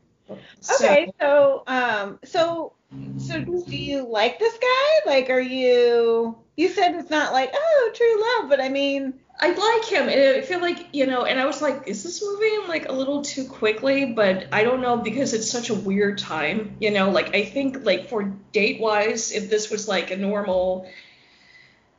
So- 0.61 0.75
Okay, 0.85 1.12
so 1.21 1.62
um, 1.67 2.19
so 2.25 2.73
so 3.19 3.41
do 3.43 3.76
you 3.76 4.07
like 4.07 4.38
this 4.38 4.57
guy? 4.59 5.11
Like, 5.11 5.31
are 5.31 5.41
you? 5.41 6.37
You 6.57 6.69
said 6.69 6.95
it's 6.95 7.09
not 7.11 7.33
like 7.33 7.50
oh 7.55 7.91
true 7.95 8.23
love, 8.43 8.50
but 8.50 8.61
I 8.61 8.69
mean, 8.69 9.14
I 9.41 9.49
like 9.49 9.85
him, 9.91 10.09
and 10.11 10.37
I 10.37 10.43
feel 10.43 10.61
like 10.61 10.88
you 10.93 11.07
know, 11.07 11.25
and 11.25 11.41
I 11.41 11.47
was 11.47 11.62
like, 11.62 11.85
is 11.88 12.02
this 12.05 12.23
moving 12.23 12.69
like 12.69 12.88
a 12.88 12.93
little 12.93 13.23
too 13.23 13.47
quickly? 13.47 14.05
But 14.05 14.47
I 14.52 14.62
don't 14.62 14.83
know 14.83 14.99
because 14.99 15.33
it's 15.33 15.50
such 15.50 15.71
a 15.71 15.75
weird 15.75 16.19
time, 16.19 16.76
you 16.81 16.91
know. 16.91 17.11
Like 17.11 17.35
I 17.35 17.45
think 17.47 17.85
like 17.87 18.09
for 18.09 18.25
date 18.52 18.81
wise, 18.81 19.33
if 19.33 19.49
this 19.49 19.71
was 19.71 19.88
like 19.88 20.11
a 20.11 20.17
normal 20.17 20.87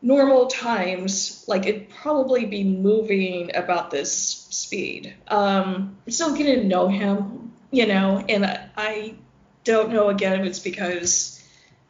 normal 0.01 0.47
times, 0.47 1.45
like 1.47 1.65
it'd 1.65 1.89
probably 1.89 2.45
be 2.45 2.63
moving 2.63 3.55
about 3.55 3.89
this 3.89 4.13
speed. 4.13 5.15
Um, 5.29 5.97
still 6.09 6.35
getting 6.35 6.61
to 6.61 6.63
know 6.67 6.87
him, 6.89 7.52
you 7.73 7.87
know, 7.87 8.23
and 8.29 8.45
I, 8.77 9.15
don't 9.63 9.93
know 9.93 10.09
again 10.09 10.41
if 10.41 10.45
it's 10.45 10.59
because 10.59 11.41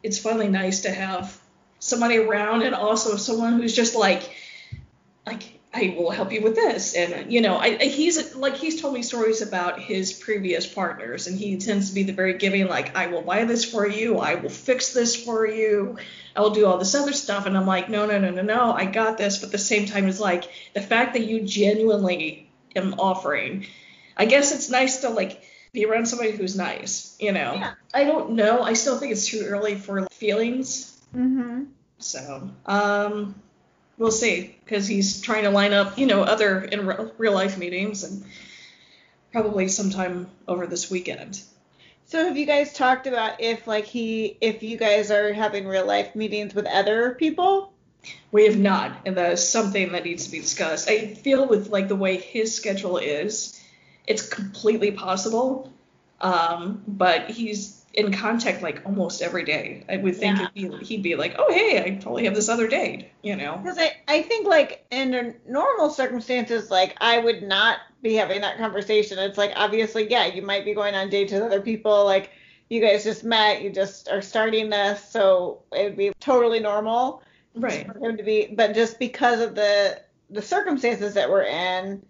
it's 0.04 0.20
finally 0.20 0.48
nice 0.48 0.82
to 0.82 0.92
have 0.92 1.40
somebody 1.80 2.18
around 2.18 2.62
and 2.62 2.75
also 2.75 3.16
someone 3.18 3.54
who's 3.54 3.75
just 3.75 3.96
like 3.96 4.32
like 5.25 5.60
I 5.74 5.96
will 5.98 6.12
help 6.12 6.32
you 6.32 6.44
with 6.44 6.54
this. 6.54 6.94
And 6.94 7.34
you 7.34 7.42
know 7.42 7.58
I- 7.58 7.78
he's 7.78 8.36
like 8.36 8.56
he's 8.56 8.80
told 8.80 8.94
me 8.94 9.02
stories 9.02 9.42
about 9.42 9.80
his 9.80 10.13
previous 10.13 10.68
partners 10.68 11.25
and 11.25 11.38
he 11.38 11.58
tends 11.58 11.90
to 11.90 11.96
be 11.96 12.04
the 12.04 12.13
very 12.13 12.38
giving 12.38 12.68
like 12.68 12.96
I 12.96 13.08
will 13.08 13.24
buy 13.24 13.46
this 13.46 13.66
for 13.66 13.88
you. 13.88 14.20
I 14.20 14.36
will 14.36 14.50
fix 14.50 14.94
this 14.94 15.16
for 15.16 15.48
you. 15.48 15.98
I 16.36 16.42
will 16.42 16.52
do 16.52 16.68
all 16.68 16.78
this 16.78 16.94
other 16.94 17.13
stuff. 17.13 17.48
And 17.48 17.58
I'm 17.58 17.66
like 17.66 17.90
no 17.90 18.06
no 18.06 18.20
no 18.20 18.30
no 18.30 18.44
no. 18.44 18.72
I 18.72 18.86
got 18.86 19.18
this. 19.18 19.40
But 19.40 19.48
at 19.48 19.52
the 19.54 19.58
same 19.58 19.88
time 19.88 20.08
it's 20.08 20.20
like 20.20 20.44
the 20.75 20.82
fact 20.82 21.13
that 21.13 21.25
you 21.25 21.42
genuinely 21.42 22.52
am 22.75 22.94
offering 23.00 23.66
I 24.16 24.25
guess 24.25 24.54
it's 24.54 24.70
nice 24.70 24.98
to 24.98 25.10
like 25.10 25.42
be 25.74 25.86
around 25.86 26.06
somebody 26.06 26.32
who's 26.32 26.56
nice, 26.56 27.18
you 27.20 27.32
know. 27.32 27.56
Yeah. 27.56 27.74
I 27.94 28.03
don't 28.03 28.32
know. 28.32 28.62
I 28.62 28.74
still 28.74 28.98
think 28.98 29.12
it's 29.12 29.27
too 29.27 29.44
early 29.48 29.75
for 29.75 30.08
feelings. 30.12 31.01
Mm-hmm. 31.15 31.63
So, 31.98 32.50
um, 32.65 33.36
we'll 33.98 34.12
see 34.12 34.56
because 34.63 34.88
he's 34.88 35.22
trying 35.22 35.44
to 35.44 35.50
line 35.50 35.74
up, 35.74 35.98
you 35.98 36.06
know, 36.06 36.22
other 36.22 36.60
in 36.60 36.86
re- 36.86 37.10
real 37.18 37.34
life 37.34 37.58
meetings 37.58 38.03
and 38.03 38.24
probably 39.32 39.68
sometime 39.68 40.30
over 40.48 40.68
this 40.68 40.92
weekend. 40.92 41.42
So 42.06 42.24
have 42.25 42.38
you 42.38 42.46
guys 42.46 42.74
talked 42.74 43.08
about 43.08 43.42
if 43.42 43.65
like 43.65 43.86
he 43.86 44.38
if 44.42 44.62
you 44.62 44.77
guys 44.77 45.10
are 45.10 45.34
having 45.34 45.65
real 45.65 45.88
life 45.88 46.15
meetings 46.15 46.53
with 46.53 46.68
other 46.68 47.15
people? 47.15 47.74
We 48.32 48.46
have 48.46 48.58
not, 48.58 48.98
and 49.06 49.15
that 49.18 49.32
is 49.32 49.48
something 49.48 49.94
that 49.94 50.03
needs 50.03 50.25
to 50.25 50.32
be 50.32 50.39
discussed. 50.39 50.89
I 50.89 51.08
feel 51.15 51.48
with 51.48 51.70
like 51.70 51.88
the 51.88 51.96
way 51.96 52.18
his 52.18 52.53
schedule 52.53 52.98
is, 52.98 53.60
it's 54.07 54.27
completely 54.27 54.91
possible. 54.91 55.72
Um, 56.22 56.83
but 56.88 57.29
he's 57.29 57.83
in 57.93 58.12
contact 58.12 58.63
like 58.63 58.81
almost 58.86 59.22
every 59.22 59.43
day. 59.43 59.83
I 59.89 59.98
would 59.98 60.15
think 60.15 60.38
Yeah. 60.39 60.48
it'd 60.55 60.79
be, 60.79 60.86
he'd 60.86 61.03
be 61.03 61.15
like, 61.15 61.36
oh 61.38 61.51
hey, 61.53 61.83
I 61.83 61.95
totally 61.95 62.25
have 62.25 62.33
this 62.33 62.50
other 62.50 62.67
date, 62.67 63.10
you 63.22 63.36
know. 63.36 63.57
Because 63.57 63.77
I, 63.77 63.91
I 64.07 64.22
think 64.24 64.48
like 64.48 64.86
in 64.89 65.36
normal 65.48 65.89
circumstances, 65.89 66.72
like 66.72 66.95
I 67.01 67.19
would 67.19 67.43
not 67.43 67.79
be 68.01 68.15
having 68.15 68.41
that 68.41 68.57
conversation. 68.57 69.19
It's 69.19 69.38
like 69.38 69.51
obviously, 69.55 70.10
yeah, 70.10 70.25
you 70.25 70.41
might 70.41 70.65
be 70.65 70.74
going 70.74 70.95
on 70.95 71.10
dates 71.10 71.31
with 71.33 71.43
other 71.43 71.62
people. 71.62 72.05
Like 72.05 72.31
you 72.69 72.81
guys 72.81 73.03
just 73.03 73.24
met, 73.24 73.62
you 73.62 73.69
just 73.69 74.07
are 74.10 74.22
starting 74.22 74.69
this, 74.69 75.03
so 75.10 75.62
it 75.72 75.83
would 75.83 75.98
be 75.98 76.12
totally 76.19 76.60
normal 76.60 77.22
Right. 77.55 77.86
for 77.86 78.00
him 78.00 78.17
to 78.17 78.24
be. 78.24 78.48
But 78.55 78.74
just 78.74 78.98
because 78.98 79.39
of 79.41 79.53
the 79.55 80.01
the 80.31 80.41
circumstances 80.41 81.13
that 81.13 81.29
we're 81.29 81.43
in, 81.43 82.03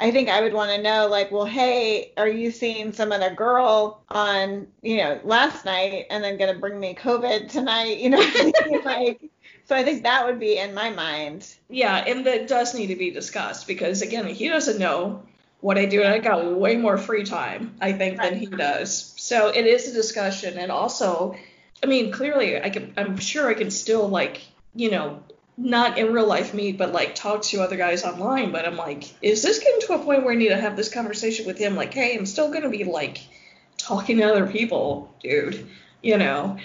I 0.00 0.10
think 0.10 0.28
I 0.28 0.40
would 0.40 0.52
want 0.52 0.70
to 0.70 0.80
know, 0.80 1.08
like, 1.08 1.32
well, 1.32 1.44
hey, 1.44 2.12
are 2.16 2.28
you 2.28 2.50
seeing 2.50 2.92
some 2.92 3.10
other 3.10 3.34
girl 3.34 4.02
on, 4.08 4.68
you 4.82 4.98
know, 4.98 5.20
last 5.24 5.64
night 5.64 6.06
and 6.10 6.22
then 6.22 6.38
gonna 6.38 6.58
bring 6.58 6.78
me 6.78 6.94
COVID 6.94 7.50
tonight? 7.50 7.98
You 7.98 8.10
know, 8.10 8.18
what 8.18 8.62
I 8.64 8.68
mean? 8.68 8.84
like. 8.84 9.30
So 9.66 9.76
I 9.76 9.84
think 9.84 10.04
that 10.04 10.24
would 10.24 10.38
be 10.38 10.56
in 10.56 10.72
my 10.72 10.90
mind. 10.90 11.46
Yeah, 11.68 11.96
and 11.96 12.24
that 12.26 12.48
does 12.48 12.74
need 12.74 12.86
to 12.86 12.96
be 12.96 13.10
discussed 13.10 13.66
because 13.66 14.00
again, 14.00 14.26
he 14.26 14.48
doesn't 14.48 14.78
know 14.78 15.22
what 15.60 15.76
I 15.76 15.86
do, 15.86 16.02
and 16.02 16.12
I 16.12 16.18
got 16.18 16.56
way 16.56 16.76
more 16.76 16.96
free 16.96 17.24
time, 17.24 17.74
I 17.80 17.92
think, 17.92 18.18
than 18.18 18.38
he 18.38 18.46
does. 18.46 19.12
So 19.16 19.48
it 19.48 19.66
is 19.66 19.88
a 19.88 19.92
discussion, 19.92 20.56
and 20.56 20.70
also, 20.70 21.34
I 21.82 21.86
mean, 21.86 22.12
clearly, 22.12 22.62
I 22.62 22.70
can, 22.70 22.94
I'm 22.96 23.18
sure 23.18 23.48
I 23.48 23.54
can 23.54 23.70
still 23.70 24.08
like, 24.08 24.40
you 24.74 24.90
know, 24.90 25.22
not 25.58 25.98
in 25.98 26.12
real 26.12 26.26
life 26.26 26.54
meet, 26.54 26.78
but 26.78 26.92
like 26.92 27.16
talk 27.16 27.42
to 27.42 27.60
other 27.60 27.76
guys 27.76 28.04
online. 28.04 28.52
But 28.52 28.66
I'm 28.66 28.76
like, 28.76 29.04
is 29.22 29.42
this 29.42 29.58
getting 29.58 29.80
to 29.82 29.94
a 29.94 29.98
point 29.98 30.22
where 30.22 30.32
I 30.32 30.36
need 30.36 30.50
to 30.50 30.56
have 30.56 30.76
this 30.76 30.88
conversation 30.88 31.46
with 31.46 31.58
him? 31.58 31.74
Like, 31.74 31.92
hey, 31.92 32.16
I'm 32.16 32.26
still 32.26 32.52
gonna 32.52 32.70
be 32.70 32.84
like 32.84 33.20
talking 33.76 34.18
to 34.18 34.22
other 34.22 34.46
people, 34.46 35.12
dude. 35.20 35.68
You 36.00 36.16
know, 36.16 36.58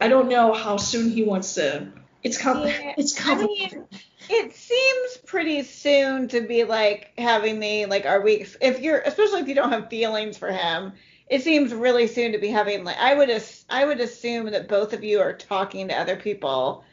I 0.00 0.08
don't 0.08 0.28
know 0.28 0.54
how 0.54 0.76
soon 0.76 1.10
he 1.10 1.24
wants 1.24 1.54
to. 1.54 1.88
It's 2.22 2.38
coming. 2.38 2.68
Yeah, 2.68 2.94
it's 2.98 3.26
I 3.26 3.34
mean. 3.34 3.84
It 4.28 4.56
seems 4.56 5.18
pretty 5.18 5.62
soon 5.62 6.26
to 6.28 6.40
be 6.40 6.64
like 6.64 7.12
having 7.16 7.60
the 7.60 7.86
like 7.86 8.06
our 8.06 8.20
weeks. 8.20 8.56
If 8.60 8.80
you're, 8.80 8.98
especially 8.98 9.40
if 9.40 9.48
you 9.48 9.54
don't 9.54 9.70
have 9.70 9.88
feelings 9.88 10.36
for 10.36 10.50
him, 10.50 10.94
it 11.28 11.42
seems 11.42 11.72
really 11.72 12.08
soon 12.08 12.32
to 12.32 12.38
be 12.38 12.48
having 12.48 12.84
like. 12.84 12.98
I 12.98 13.14
would 13.14 13.30
as, 13.30 13.64
I 13.68 13.84
would 13.84 14.00
assume 14.00 14.50
that 14.50 14.68
both 14.68 14.92
of 14.92 15.04
you 15.04 15.20
are 15.20 15.32
talking 15.32 15.88
to 15.88 15.94
other 15.94 16.16
people 16.16 16.84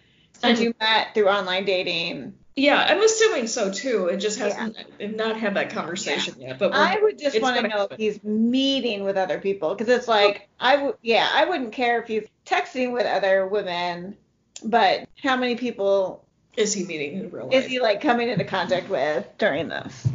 I'm- 0.48 0.62
you 0.62 0.74
met 0.80 1.14
through 1.14 1.30
online 1.30 1.66
dating. 1.66 2.34
Yeah, 2.56 2.78
I'm 2.78 3.02
assuming 3.02 3.48
so 3.48 3.72
too. 3.72 4.08
It 4.10 4.18
just 4.18 4.38
hasn't 4.38 4.78
I've 5.00 5.16
not 5.16 5.38
had 5.38 5.56
that 5.56 5.72
conversation 5.72 6.40
yet. 6.40 6.60
But 6.60 6.74
I 6.74 7.00
would 7.02 7.18
just 7.18 7.42
want 7.42 7.56
to 7.56 7.64
know 7.64 7.78
happen. 7.78 7.96
if 7.96 7.98
he's 7.98 8.24
meeting 8.24 9.04
with 9.04 9.18
other 9.18 9.40
people 9.40 9.74
because 9.74 9.90
it's 9.90 10.08
like 10.08 10.48
I 10.60 10.78
would, 10.78 10.96
yeah, 11.02 11.28
I 11.34 11.46
wouldn't 11.46 11.72
care 11.74 12.00
if 12.00 12.08
he's 12.08 12.28
texting 12.46 12.94
with 12.94 13.08
other 13.08 13.48
women, 13.48 14.18
but 14.64 15.10
how 15.24 15.36
many 15.36 15.56
people 15.56 16.24
is 16.56 16.74
he 16.74 16.84
meeting 16.84 17.18
in 17.18 17.32
real 17.32 17.46
life? 17.46 17.56
is 17.56 17.66
he 17.66 17.80
like 17.80 18.02
coming 18.02 18.30
into 18.30 18.46
contact 18.46 18.88
with 18.88 19.26
during 19.40 19.68
this? 19.68 20.08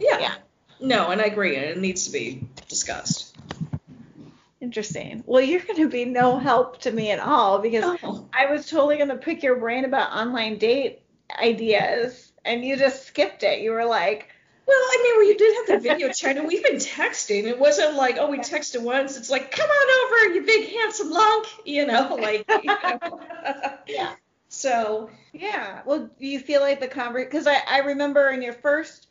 yeah. 0.00 0.18
yeah. 0.18 0.34
No, 0.80 1.10
and 1.10 1.20
I 1.20 1.26
agree, 1.26 1.54
and 1.56 1.64
it 1.66 1.78
needs 1.78 2.06
to 2.06 2.10
be 2.10 2.44
discussed. 2.68 3.36
Interesting. 4.62 5.24
Well, 5.26 5.42
you're 5.42 5.60
going 5.60 5.76
to 5.76 5.88
be 5.88 6.04
no 6.04 6.38
help 6.48 6.80
to 6.82 6.92
me 6.92 7.10
at 7.10 7.18
all 7.18 7.58
because 7.58 7.98
Oh, 8.02 8.28
I 8.32 8.46
was 8.46 8.70
totally 8.70 8.96
going 8.96 9.08
to 9.08 9.16
pick 9.16 9.42
your 9.42 9.56
brain 9.56 9.84
about 9.84 10.12
online 10.12 10.56
date 10.56 11.02
ideas 11.36 12.32
and 12.44 12.64
you 12.64 12.76
just 12.76 13.04
skipped 13.04 13.42
it. 13.42 13.60
You 13.60 13.72
were 13.72 13.84
like, 13.84 14.28
well, 14.64 14.78
I 14.78 15.00
mean, 15.02 15.16
well, 15.16 15.26
you 15.26 15.36
did 15.36 15.56
have 15.56 15.66
the 15.82 15.88
video 15.88 16.08
chat, 16.12 16.36
and 16.36 16.46
we've 16.46 16.62
been 16.62 16.76
texting. 16.76 17.44
It 17.44 17.58
wasn't 17.58 17.96
like, 17.96 18.16
oh, 18.18 18.30
we 18.30 18.38
texted 18.38 18.80
once. 18.80 19.16
It's 19.16 19.28
like, 19.28 19.50
come 19.50 19.68
on 19.68 20.28
over, 20.28 20.34
you 20.34 20.42
big 20.46 20.70
handsome 20.70 21.10
lunk, 21.10 21.48
you 21.64 21.84
know, 21.84 22.14
like. 22.14 22.44
You 22.48 22.76
know. 22.82 23.20
yeah. 23.88 24.14
So 24.48 25.10
Yeah. 25.32 25.80
Well, 25.84 26.10
do 26.18 26.26
you 26.26 26.38
feel 26.38 26.60
like 26.60 26.78
the 26.78 26.86
conver 26.86 27.24
because 27.24 27.48
I, 27.48 27.56
I 27.68 27.78
remember 27.78 28.28
in 28.28 28.42
your 28.42 28.52
first, 28.52 29.08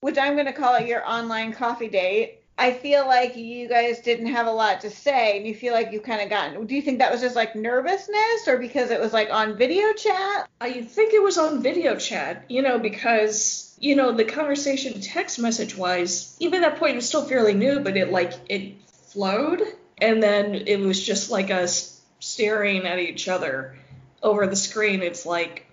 which 0.00 0.16
I'm 0.16 0.34
going 0.34 0.46
to 0.46 0.52
call 0.54 0.76
it 0.76 0.86
your 0.86 1.06
online 1.06 1.52
coffee 1.52 1.88
date, 1.88 2.43
I 2.56 2.72
feel 2.72 3.06
like 3.06 3.36
you 3.36 3.68
guys 3.68 4.00
didn't 4.00 4.26
have 4.26 4.46
a 4.46 4.52
lot 4.52 4.82
to 4.82 4.90
say 4.90 5.36
and 5.36 5.46
you 5.46 5.54
feel 5.54 5.74
like 5.74 5.90
you've 5.90 6.04
kind 6.04 6.22
of 6.22 6.30
gotten, 6.30 6.66
do 6.66 6.74
you 6.74 6.82
think 6.82 7.00
that 7.00 7.10
was 7.10 7.20
just 7.20 7.34
like 7.34 7.56
nervousness 7.56 8.46
or 8.46 8.58
because 8.58 8.90
it 8.90 9.00
was 9.00 9.12
like 9.12 9.28
on 9.30 9.56
video 9.56 9.92
chat? 9.92 10.48
I 10.60 10.82
think 10.82 11.14
it 11.14 11.22
was 11.22 11.36
on 11.36 11.62
video 11.62 11.96
chat, 11.96 12.44
you 12.48 12.62
know, 12.62 12.78
because 12.78 13.76
you 13.80 13.96
know 13.96 14.12
the 14.12 14.24
conversation 14.24 15.00
text 15.00 15.38
message 15.38 15.76
wise, 15.76 16.36
even 16.38 16.62
at 16.62 16.70
that 16.70 16.78
point 16.78 16.92
it 16.92 16.96
was 16.96 17.08
still 17.08 17.24
fairly 17.24 17.54
new, 17.54 17.80
but 17.80 17.96
it 17.96 18.12
like 18.12 18.32
it 18.48 18.74
flowed, 18.88 19.62
and 19.98 20.22
then 20.22 20.54
it 20.54 20.78
was 20.78 21.04
just 21.04 21.30
like 21.30 21.50
us 21.50 22.00
staring 22.20 22.86
at 22.86 22.98
each 22.98 23.28
other 23.28 23.76
over 24.22 24.46
the 24.46 24.56
screen. 24.56 25.02
It's 25.02 25.26
like, 25.26 25.66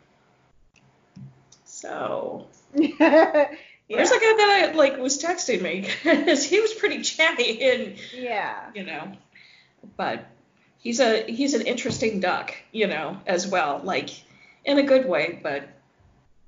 so 1.63 2.47
yeah. 3.91 3.97
where's 3.97 4.09
the 4.09 4.15
guy 4.15 4.33
that 4.37 4.69
I 4.69 4.73
like 4.75 4.97
was 4.97 5.21
texting 5.21 5.61
me? 5.61 5.87
Because 6.03 6.43
he 6.43 6.59
was 6.59 6.73
pretty 6.73 7.01
chatty 7.01 7.61
and 7.63 7.95
Yeah. 8.13 8.69
you 8.73 8.83
know, 8.83 9.11
but 9.97 10.25
he's 10.79 10.99
a 10.99 11.23
he's 11.23 11.53
an 11.53 11.61
interesting 11.67 12.19
duck, 12.19 12.53
you 12.71 12.87
know, 12.87 13.17
as 13.25 13.47
well, 13.47 13.81
like 13.83 14.09
in 14.65 14.77
a 14.79 14.83
good 14.83 15.07
way, 15.07 15.39
but 15.41 15.67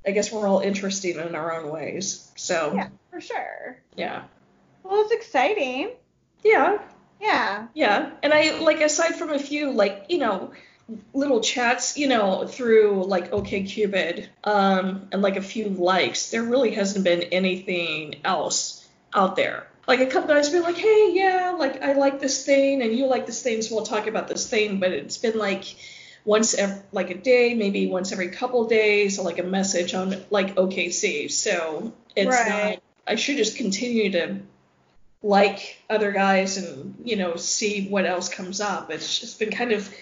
I 0.05 0.11
guess 0.11 0.31
we're 0.31 0.47
all 0.47 0.59
interesting 0.59 1.17
in 1.17 1.33
our 1.35 1.53
own 1.53 1.71
ways. 1.71 2.29
So 2.35 2.73
Yeah, 2.75 2.89
for 3.09 3.21
sure. 3.21 3.77
yeah, 3.95 4.23
Well, 4.83 5.01
it's 5.03 5.13
exciting. 5.13 5.91
yeah, 6.43 6.79
Yeah. 7.21 7.67
yeah. 7.73 8.11
And 8.21 8.33
I 8.33 8.59
like 8.59 8.81
aside 8.81 9.15
from 9.15 9.29
a 9.31 9.39
few 9.39 9.71
like 9.71 10.07
you 10.09 10.17
know 10.17 10.51
little 11.13 11.39
chats, 11.41 11.97
you 11.97 12.07
know, 12.07 12.45
through 12.45 13.03
like 13.05 13.31
OKCupid, 13.31 14.27
um, 14.43 15.07
and 15.11 15.21
like 15.21 15.37
a 15.37 15.41
few 15.41 15.69
likes, 15.69 16.31
there 16.31 16.43
really 16.43 16.71
hasn't 16.71 17.03
been 17.03 17.23
anything 17.23 18.15
else 18.23 18.87
out 19.13 19.35
there. 19.35 19.67
Like 19.87 19.99
a 19.99 20.05
couple 20.05 20.33
guys 20.33 20.49
be 20.49 20.59
like, 20.59 20.77
hey, 20.77 21.11
yeah, 21.13 21.55
like 21.57 21.81
I 21.81 21.93
like 21.93 22.19
this 22.19 22.45
thing 22.45 22.81
and 22.81 22.95
you 22.95 23.05
like 23.07 23.25
this 23.25 23.41
thing, 23.41 23.61
so 23.61 23.75
we'll 23.75 23.85
talk 23.85 24.07
about 24.07 24.27
this 24.27 24.49
thing. 24.49 24.79
But 24.79 24.91
it's 24.91 25.17
been 25.17 25.37
like 25.37 25.75
once 26.25 26.53
every, 26.53 26.81
like 26.91 27.09
a 27.09 27.15
day, 27.17 27.53
maybe 27.53 27.87
once 27.87 28.11
every 28.11 28.29
couple 28.29 28.65
days, 28.67 29.19
or 29.19 29.25
like 29.25 29.39
a 29.39 29.43
message 29.43 29.93
on 29.93 30.15
like 30.29 30.55
OKC. 30.55 31.29
So 31.31 31.93
it's 32.15 32.29
Right. 32.29 32.49
not. 32.49 32.83
I 33.05 33.15
should 33.15 33.35
just 33.37 33.57
continue 33.57 34.11
to 34.11 34.39
like 35.21 35.77
other 35.89 36.11
guys 36.11 36.57
and 36.57 36.95
you 37.03 37.15
know 37.15 37.35
see 37.35 37.87
what 37.87 38.05
else 38.05 38.29
comes 38.29 38.61
up. 38.61 38.89
It's 38.91 39.19
just 39.19 39.39
been 39.39 39.51
kind 39.51 39.71
of 39.73 39.93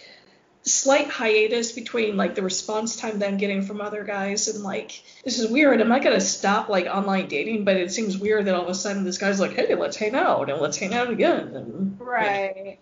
slight 0.63 1.09
hiatus 1.09 1.71
between 1.71 2.17
like 2.17 2.35
the 2.35 2.43
response 2.43 2.95
time 2.95 3.19
that 3.19 3.29
I'm 3.29 3.37
getting 3.37 3.63
from 3.63 3.81
other 3.81 4.03
guys 4.03 4.47
and 4.47 4.63
like 4.63 5.03
this 5.23 5.39
is 5.39 5.49
weird. 5.49 5.81
Am 5.81 5.91
I 5.91 5.99
gonna 5.99 6.21
stop 6.21 6.69
like 6.69 6.85
online 6.85 7.27
dating? 7.27 7.65
But 7.65 7.77
it 7.77 7.91
seems 7.91 8.17
weird 8.17 8.45
that 8.45 8.55
all 8.55 8.63
of 8.63 8.69
a 8.69 8.75
sudden 8.75 9.03
this 9.03 9.17
guy's 9.17 9.39
like, 9.39 9.53
hey, 9.53 9.73
let's 9.75 9.97
hang 9.97 10.15
out 10.15 10.49
and 10.49 10.61
let's 10.61 10.77
hang 10.77 10.93
out 10.93 11.09
again. 11.09 11.55
And, 11.55 11.99
Right. 11.99 12.79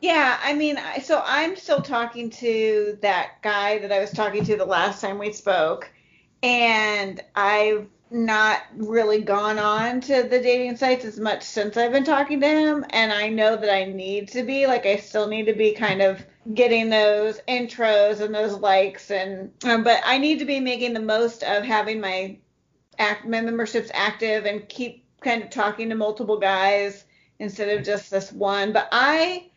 Yeah, 0.00 0.38
I 0.42 0.52
mean, 0.52 0.78
so 1.02 1.22
I'm 1.24 1.56
still 1.56 1.80
talking 1.80 2.28
to 2.30 2.98
that 3.00 3.40
guy 3.42 3.78
that 3.78 3.90
I 3.90 4.00
was 4.00 4.10
talking 4.10 4.44
to 4.44 4.56
the 4.56 4.66
last 4.66 5.00
time 5.00 5.18
we 5.18 5.32
spoke, 5.32 5.90
and 6.42 7.22
I've 7.34 7.86
not 8.14 8.62
really 8.76 9.20
gone 9.20 9.58
on 9.58 10.00
to 10.00 10.22
the 10.22 10.40
dating 10.40 10.76
sites 10.76 11.04
as 11.04 11.18
much 11.18 11.42
since 11.42 11.76
I've 11.76 11.90
been 11.90 12.04
talking 12.04 12.40
to 12.40 12.46
him, 12.46 12.84
and 12.90 13.12
I 13.12 13.28
know 13.28 13.56
that 13.56 13.74
I 13.74 13.84
need 13.84 14.28
to 14.28 14.44
be 14.44 14.68
like 14.68 14.86
I 14.86 14.96
still 14.96 15.26
need 15.26 15.46
to 15.46 15.52
be 15.52 15.72
kind 15.72 16.00
of 16.00 16.24
getting 16.54 16.90
those 16.90 17.40
intros 17.48 18.20
and 18.20 18.32
those 18.32 18.54
likes, 18.54 19.10
and 19.10 19.50
um, 19.64 19.82
but 19.82 20.00
I 20.06 20.18
need 20.18 20.38
to 20.38 20.44
be 20.44 20.60
making 20.60 20.94
the 20.94 21.00
most 21.00 21.42
of 21.42 21.64
having 21.64 22.00
my 22.00 22.38
act 23.00 23.26
my 23.26 23.40
memberships 23.40 23.90
active 23.92 24.44
and 24.44 24.68
keep 24.68 25.04
kind 25.20 25.42
of 25.42 25.50
talking 25.50 25.88
to 25.88 25.96
multiple 25.96 26.38
guys 26.38 27.04
instead 27.40 27.76
of 27.76 27.84
just 27.84 28.12
this 28.12 28.30
one. 28.30 28.72
But 28.72 28.88
I, 28.92 29.50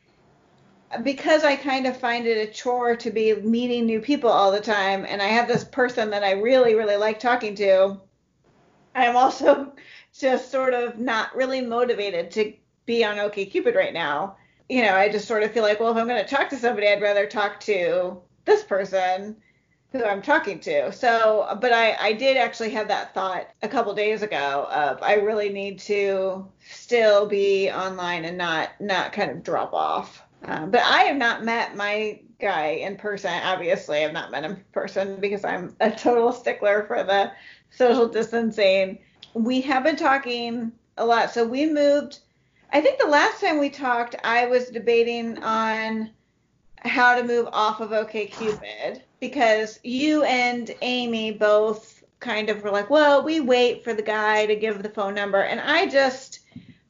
because 1.03 1.43
I 1.43 1.57
kind 1.57 1.85
of 1.85 1.95
find 1.95 2.25
it 2.25 2.49
a 2.49 2.51
chore 2.51 2.95
to 2.95 3.11
be 3.11 3.35
meeting 3.35 3.85
new 3.85 4.01
people 4.01 4.31
all 4.31 4.51
the 4.51 4.59
time, 4.59 5.05
and 5.07 5.21
I 5.21 5.27
have 5.27 5.47
this 5.47 5.63
person 5.63 6.09
that 6.09 6.23
I 6.23 6.31
really, 6.31 6.73
really 6.73 6.95
like 6.95 7.19
talking 7.19 7.53
to, 7.55 7.99
I'm 8.97 9.15
also 9.15 9.73
just 10.17 10.51
sort 10.51 10.73
of 10.73 10.99
not 10.99 11.35
really 11.35 11.61
motivated 11.61 12.31
to 12.31 12.53
be 12.85 13.03
on 13.03 13.17
OkCupid 13.17 13.75
right 13.75 13.93
now. 13.93 14.37
You 14.69 14.81
know, 14.81 14.95
I 14.95 15.09
just 15.09 15.27
sort 15.27 15.43
of 15.43 15.51
feel 15.51 15.63
like, 15.63 15.79
well, 15.79 15.91
if 15.91 15.97
I'm 15.97 16.07
going 16.07 16.23
to 16.23 16.35
talk 16.35 16.49
to 16.49 16.57
somebody, 16.57 16.87
I'd 16.87 17.01
rather 17.01 17.25
talk 17.25 17.59
to 17.61 18.19
this 18.45 18.63
person 18.63 19.37
who 19.91 20.03
I'm 20.03 20.21
talking 20.21 20.59
to. 20.61 20.91
So, 20.91 21.57
but 21.61 21.71
I, 21.71 21.95
I 21.99 22.13
did 22.13 22.35
actually 22.35 22.71
have 22.71 22.87
that 22.89 23.13
thought 23.13 23.49
a 23.61 23.67
couple 23.67 23.93
days 23.93 24.21
ago 24.21 24.67
of 24.71 25.01
I 25.01 25.15
really 25.15 25.49
need 25.49 25.79
to 25.79 26.45
still 26.69 27.27
be 27.27 27.69
online 27.69 28.25
and 28.25 28.37
not 28.37 28.69
not 28.79 29.13
kind 29.13 29.31
of 29.31 29.43
drop 29.43 29.73
off. 29.73 30.23
Um, 30.43 30.71
but 30.71 30.81
I 30.81 31.03
have 31.03 31.17
not 31.17 31.43
met 31.43 31.75
my 31.75 32.19
guy 32.39 32.67
in 32.67 32.97
person. 32.97 33.31
Obviously, 33.43 34.03
I've 34.03 34.13
not 34.13 34.31
met 34.31 34.43
him 34.43 34.51
in 34.51 34.63
person 34.71 35.19
because 35.19 35.43
I'm 35.43 35.75
a 35.79 35.89
total 35.91 36.31
stickler 36.31 36.83
for 36.83 37.03
the 37.03 37.31
social 37.69 38.07
distancing. 38.07 38.99
We 39.33 39.61
have 39.61 39.83
been 39.83 39.95
talking 39.95 40.71
a 40.97 41.05
lot. 41.05 41.31
So 41.31 41.45
we 41.45 41.65
moved. 41.65 42.19
I 42.73 42.81
think 42.81 42.99
the 42.99 43.07
last 43.07 43.41
time 43.41 43.59
we 43.59 43.69
talked, 43.69 44.15
I 44.23 44.45
was 44.45 44.69
debating 44.69 45.41
on 45.43 46.09
how 46.79 47.15
to 47.15 47.23
move 47.23 47.47
off 47.51 47.79
of 47.79 47.91
OkCupid 47.91 49.01
because 49.19 49.79
you 49.83 50.23
and 50.23 50.73
Amy 50.81 51.31
both 51.31 52.03
kind 52.19 52.49
of 52.49 52.63
were 52.63 52.71
like, 52.71 52.89
well, 52.89 53.23
we 53.23 53.39
wait 53.39 53.83
for 53.83 53.93
the 53.93 54.01
guy 54.01 54.45
to 54.45 54.55
give 54.55 54.81
the 54.83 54.89
phone 54.89 55.13
number, 55.13 55.41
and 55.41 55.59
I 55.59 55.87
just 55.87 56.39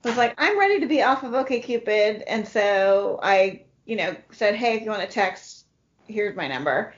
was 0.04 0.18
like, 0.18 0.34
I'm 0.38 0.58
ready 0.58 0.80
to 0.80 0.86
be 0.86 1.04
off 1.04 1.24
of 1.24 1.32
OkCupid, 1.32 2.24
and 2.28 2.48
so 2.48 3.20
I, 3.22 3.64
you 3.86 3.96
know, 3.96 4.16
said, 4.32 4.56
hey, 4.56 4.76
if 4.76 4.84
you 4.84 4.90
want 4.90 5.02
to 5.02 5.08
text, 5.08 5.66
here's 6.08 6.36
my 6.36 6.48
number, 6.48 6.94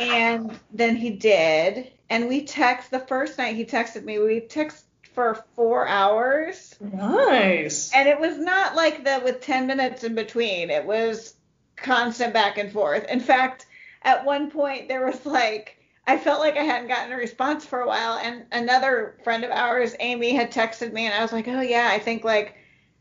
and 0.00 0.58
then 0.72 0.96
he 0.96 1.10
did, 1.10 1.92
and 2.10 2.28
we 2.28 2.44
text 2.44 2.90
the 2.90 3.00
first 3.00 3.38
night 3.38 3.56
he 3.56 3.64
texted 3.64 4.04
me, 4.04 4.18
we 4.18 4.40
text 4.40 4.84
for 5.14 5.44
four 5.56 5.86
hours. 5.88 6.74
Nice. 6.80 7.92
And 7.92 8.08
it 8.08 8.20
was 8.20 8.38
not 8.38 8.76
like 8.76 9.04
the 9.04 9.20
with 9.24 9.40
10 9.40 9.66
minutes 9.66 10.04
in 10.04 10.14
between. 10.14 10.70
It 10.70 10.84
was 10.84 11.34
constant 11.76 12.34
back 12.34 12.58
and 12.58 12.70
forth. 12.70 13.06
In 13.08 13.20
fact, 13.20 13.66
at 14.02 14.24
one 14.24 14.50
point 14.50 14.88
there 14.88 15.06
was 15.06 15.24
like 15.24 15.76
I 16.06 16.18
felt 16.18 16.40
like 16.40 16.56
I 16.56 16.62
hadn't 16.62 16.88
gotten 16.88 17.12
a 17.12 17.16
response 17.16 17.64
for 17.64 17.82
a 17.82 17.86
while, 17.86 18.18
and 18.18 18.44
another 18.50 19.16
friend 19.22 19.44
of 19.44 19.52
ours, 19.52 19.94
Amy, 20.00 20.34
had 20.34 20.50
texted 20.50 20.92
me, 20.92 21.06
and 21.06 21.14
I 21.14 21.22
was 21.22 21.32
like, 21.32 21.46
oh 21.46 21.60
yeah, 21.60 21.88
I 21.88 22.00
think 22.00 22.24
like 22.24 22.56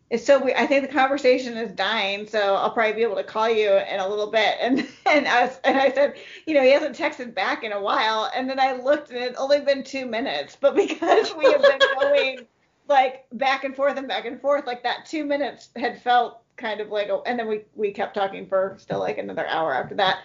it's 0.10 0.26
so 0.26 0.44
weird. 0.44 0.58
I 0.58 0.66
think 0.66 0.88
the 0.88 0.94
conversation 0.94 1.56
is 1.56 1.72
dying, 1.72 2.26
so 2.28 2.56
I'll 2.56 2.72
probably 2.72 2.94
be 2.94 3.04
able 3.04 3.18
to 3.18 3.24
call 3.24 3.48
you 3.48 3.72
in 3.72 4.00
a 4.00 4.08
little 4.08 4.32
bit. 4.32 4.58
And 4.60 4.88
and 5.06 5.28
I 5.28 5.46
was, 5.46 5.60
and 5.64 5.78
I 5.78 5.92
said, 5.92 6.16
you 6.46 6.56
know, 6.56 6.64
he 6.64 6.72
hasn't 6.72 6.98
texted 6.98 7.36
back 7.36 7.64
in 7.64 7.72
a 7.72 7.82
while, 7.82 8.32
and 8.36 8.50
then 8.50 8.60
I 8.60 8.74
looked, 8.74 9.12
and 9.12 9.20
it 9.20 9.36
only 9.38 9.60
been 9.62 9.84
two 9.84 10.06
minutes, 10.06 10.58
but 10.60 10.76
because 10.76 11.34
we 11.36 11.46
have 11.52 11.62
been 11.62 11.80
going 12.00 12.48
like 12.88 13.26
back 13.34 13.64
and 13.64 13.76
forth 13.76 13.98
and 13.98 14.08
back 14.08 14.26
and 14.26 14.42
forth, 14.42 14.66
like 14.66 14.82
that 14.84 15.06
two 15.06 15.24
minutes 15.24 15.70
had 15.76 16.02
felt 16.02 16.42
kind 16.58 16.82
of 16.82 16.90
like, 16.90 17.10
a, 17.10 17.20
and 17.26 17.38
then 17.38 17.48
we 17.48 17.62
we 17.76 17.92
kept 17.92 18.16
talking 18.16 18.48
for 18.48 18.78
still 18.80 19.00
like 19.00 19.20
another 19.20 19.46
hour 19.48 19.74
after 19.74 19.96
that. 19.96 20.20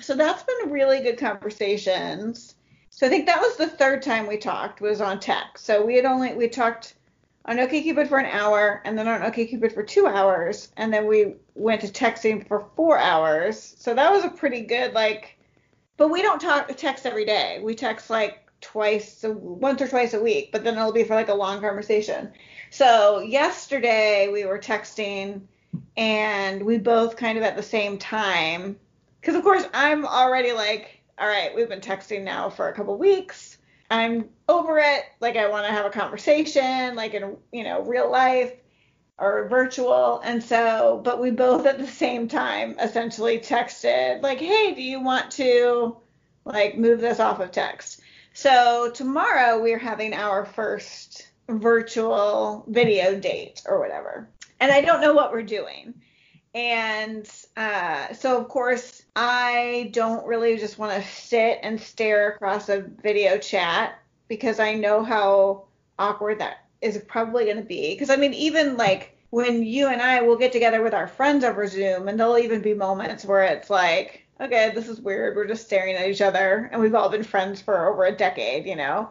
So 0.00 0.14
that's 0.14 0.44
been 0.44 0.70
really 0.70 1.00
good 1.00 1.18
conversations. 1.18 2.54
So 2.90 3.06
I 3.06 3.10
think 3.10 3.26
that 3.26 3.40
was 3.40 3.56
the 3.56 3.66
third 3.66 4.02
time 4.02 4.26
we 4.26 4.36
talked 4.36 4.80
was 4.80 5.00
on 5.00 5.20
text. 5.20 5.64
So 5.64 5.84
we 5.84 5.96
had 5.96 6.04
only 6.04 6.32
we 6.34 6.48
talked 6.48 6.94
on 7.46 7.58
OkCupid 7.58 8.08
for 8.08 8.18
an 8.18 8.26
hour 8.26 8.82
and 8.84 8.98
then 8.98 9.06
on 9.06 9.20
OkCupid 9.20 9.72
for 9.72 9.82
two 9.82 10.06
hours 10.06 10.68
and 10.76 10.92
then 10.92 11.06
we 11.06 11.34
went 11.54 11.80
to 11.80 11.86
texting 11.88 12.46
for 12.46 12.68
four 12.74 12.98
hours. 12.98 13.76
So 13.78 13.94
that 13.94 14.10
was 14.10 14.24
a 14.24 14.28
pretty 14.28 14.62
good 14.62 14.92
like. 14.92 15.38
But 15.96 16.08
we 16.08 16.20
don't 16.20 16.40
talk 16.40 16.68
text 16.76 17.06
every 17.06 17.24
day. 17.24 17.60
We 17.62 17.74
text 17.74 18.10
like 18.10 18.46
twice, 18.60 19.24
once 19.26 19.80
or 19.80 19.88
twice 19.88 20.12
a 20.12 20.20
week. 20.20 20.52
But 20.52 20.64
then 20.64 20.76
it'll 20.76 20.92
be 20.92 21.04
for 21.04 21.14
like 21.14 21.28
a 21.28 21.34
long 21.34 21.60
conversation. 21.60 22.32
So 22.70 23.20
yesterday 23.20 24.28
we 24.30 24.44
were 24.44 24.58
texting 24.58 25.42
and 25.96 26.62
we 26.62 26.78
both 26.78 27.16
kind 27.16 27.38
of 27.38 27.44
at 27.44 27.56
the 27.56 27.62
same 27.62 27.96
time 27.96 28.78
because 29.20 29.36
of 29.36 29.42
course 29.42 29.64
I'm 29.72 30.04
already 30.04 30.52
like, 30.52 31.00
all 31.18 31.26
right, 31.26 31.54
we've 31.54 31.68
been 31.68 31.80
texting 31.80 32.22
now 32.22 32.50
for 32.50 32.68
a 32.68 32.74
couple 32.74 32.98
weeks. 32.98 33.58
I'm 33.90 34.28
over 34.48 34.78
it. 34.78 35.04
Like 35.20 35.36
I 35.36 35.48
want 35.48 35.66
to 35.66 35.72
have 35.72 35.86
a 35.86 35.90
conversation, 35.90 36.94
like 36.94 37.14
in 37.14 37.36
you 37.52 37.64
know 37.64 37.82
real 37.82 38.10
life 38.10 38.52
or 39.18 39.48
virtual. 39.48 40.20
And 40.24 40.42
so, 40.42 41.00
but 41.02 41.20
we 41.20 41.30
both 41.30 41.66
at 41.66 41.78
the 41.78 41.86
same 41.86 42.28
time 42.28 42.76
essentially 42.78 43.38
texted 43.38 44.22
like, 44.22 44.38
hey, 44.38 44.74
do 44.74 44.82
you 44.82 45.00
want 45.00 45.30
to 45.32 45.96
like 46.44 46.76
move 46.76 47.00
this 47.00 47.20
off 47.20 47.40
of 47.40 47.50
text? 47.50 48.00
So 48.34 48.90
tomorrow 48.94 49.62
we're 49.62 49.78
having 49.78 50.12
our 50.12 50.44
first 50.44 51.28
virtual 51.48 52.64
video 52.68 53.18
date 53.18 53.62
or 53.66 53.80
whatever. 53.80 54.28
And 54.60 54.70
I 54.70 54.82
don't 54.82 55.00
know 55.00 55.14
what 55.14 55.32
we're 55.32 55.42
doing. 55.42 55.94
And 56.54 57.28
uh, 57.56 58.14
so, 58.14 58.38
of 58.38 58.48
course, 58.48 59.02
I 59.14 59.90
don't 59.92 60.26
really 60.26 60.56
just 60.56 60.78
want 60.78 60.92
to 60.92 61.08
sit 61.08 61.60
and 61.62 61.78
stare 61.78 62.32
across 62.32 62.70
a 62.70 62.80
video 62.80 63.36
chat 63.36 63.98
because 64.28 64.60
I 64.60 64.74
know 64.74 65.04
how 65.04 65.64
awkward 65.98 66.38
that 66.40 66.66
is 66.80 66.98
probably 67.06 67.44
going 67.44 67.56
to 67.56 67.62
be. 67.62 67.94
Because, 67.94 68.10
I 68.10 68.16
mean, 68.16 68.34
even 68.34 68.76
like 68.76 69.16
when 69.30 69.62
you 69.62 69.88
and 69.88 70.00
I 70.00 70.22
will 70.22 70.36
get 70.36 70.52
together 70.52 70.82
with 70.82 70.94
our 70.94 71.08
friends 71.08 71.44
over 71.44 71.66
Zoom, 71.66 72.08
and 72.08 72.18
there'll 72.18 72.38
even 72.38 72.62
be 72.62 72.74
moments 72.74 73.24
where 73.24 73.44
it's 73.44 73.70
like, 73.70 74.26
okay, 74.40 74.72
this 74.74 74.88
is 74.88 75.00
weird. 75.00 75.36
We're 75.36 75.46
just 75.46 75.64
staring 75.64 75.96
at 75.96 76.08
each 76.08 76.20
other, 76.20 76.68
and 76.72 76.80
we've 76.80 76.94
all 76.94 77.08
been 77.08 77.24
friends 77.24 77.60
for 77.60 77.88
over 77.88 78.04
a 78.04 78.16
decade, 78.16 78.66
you 78.66 78.76
know? 78.76 79.10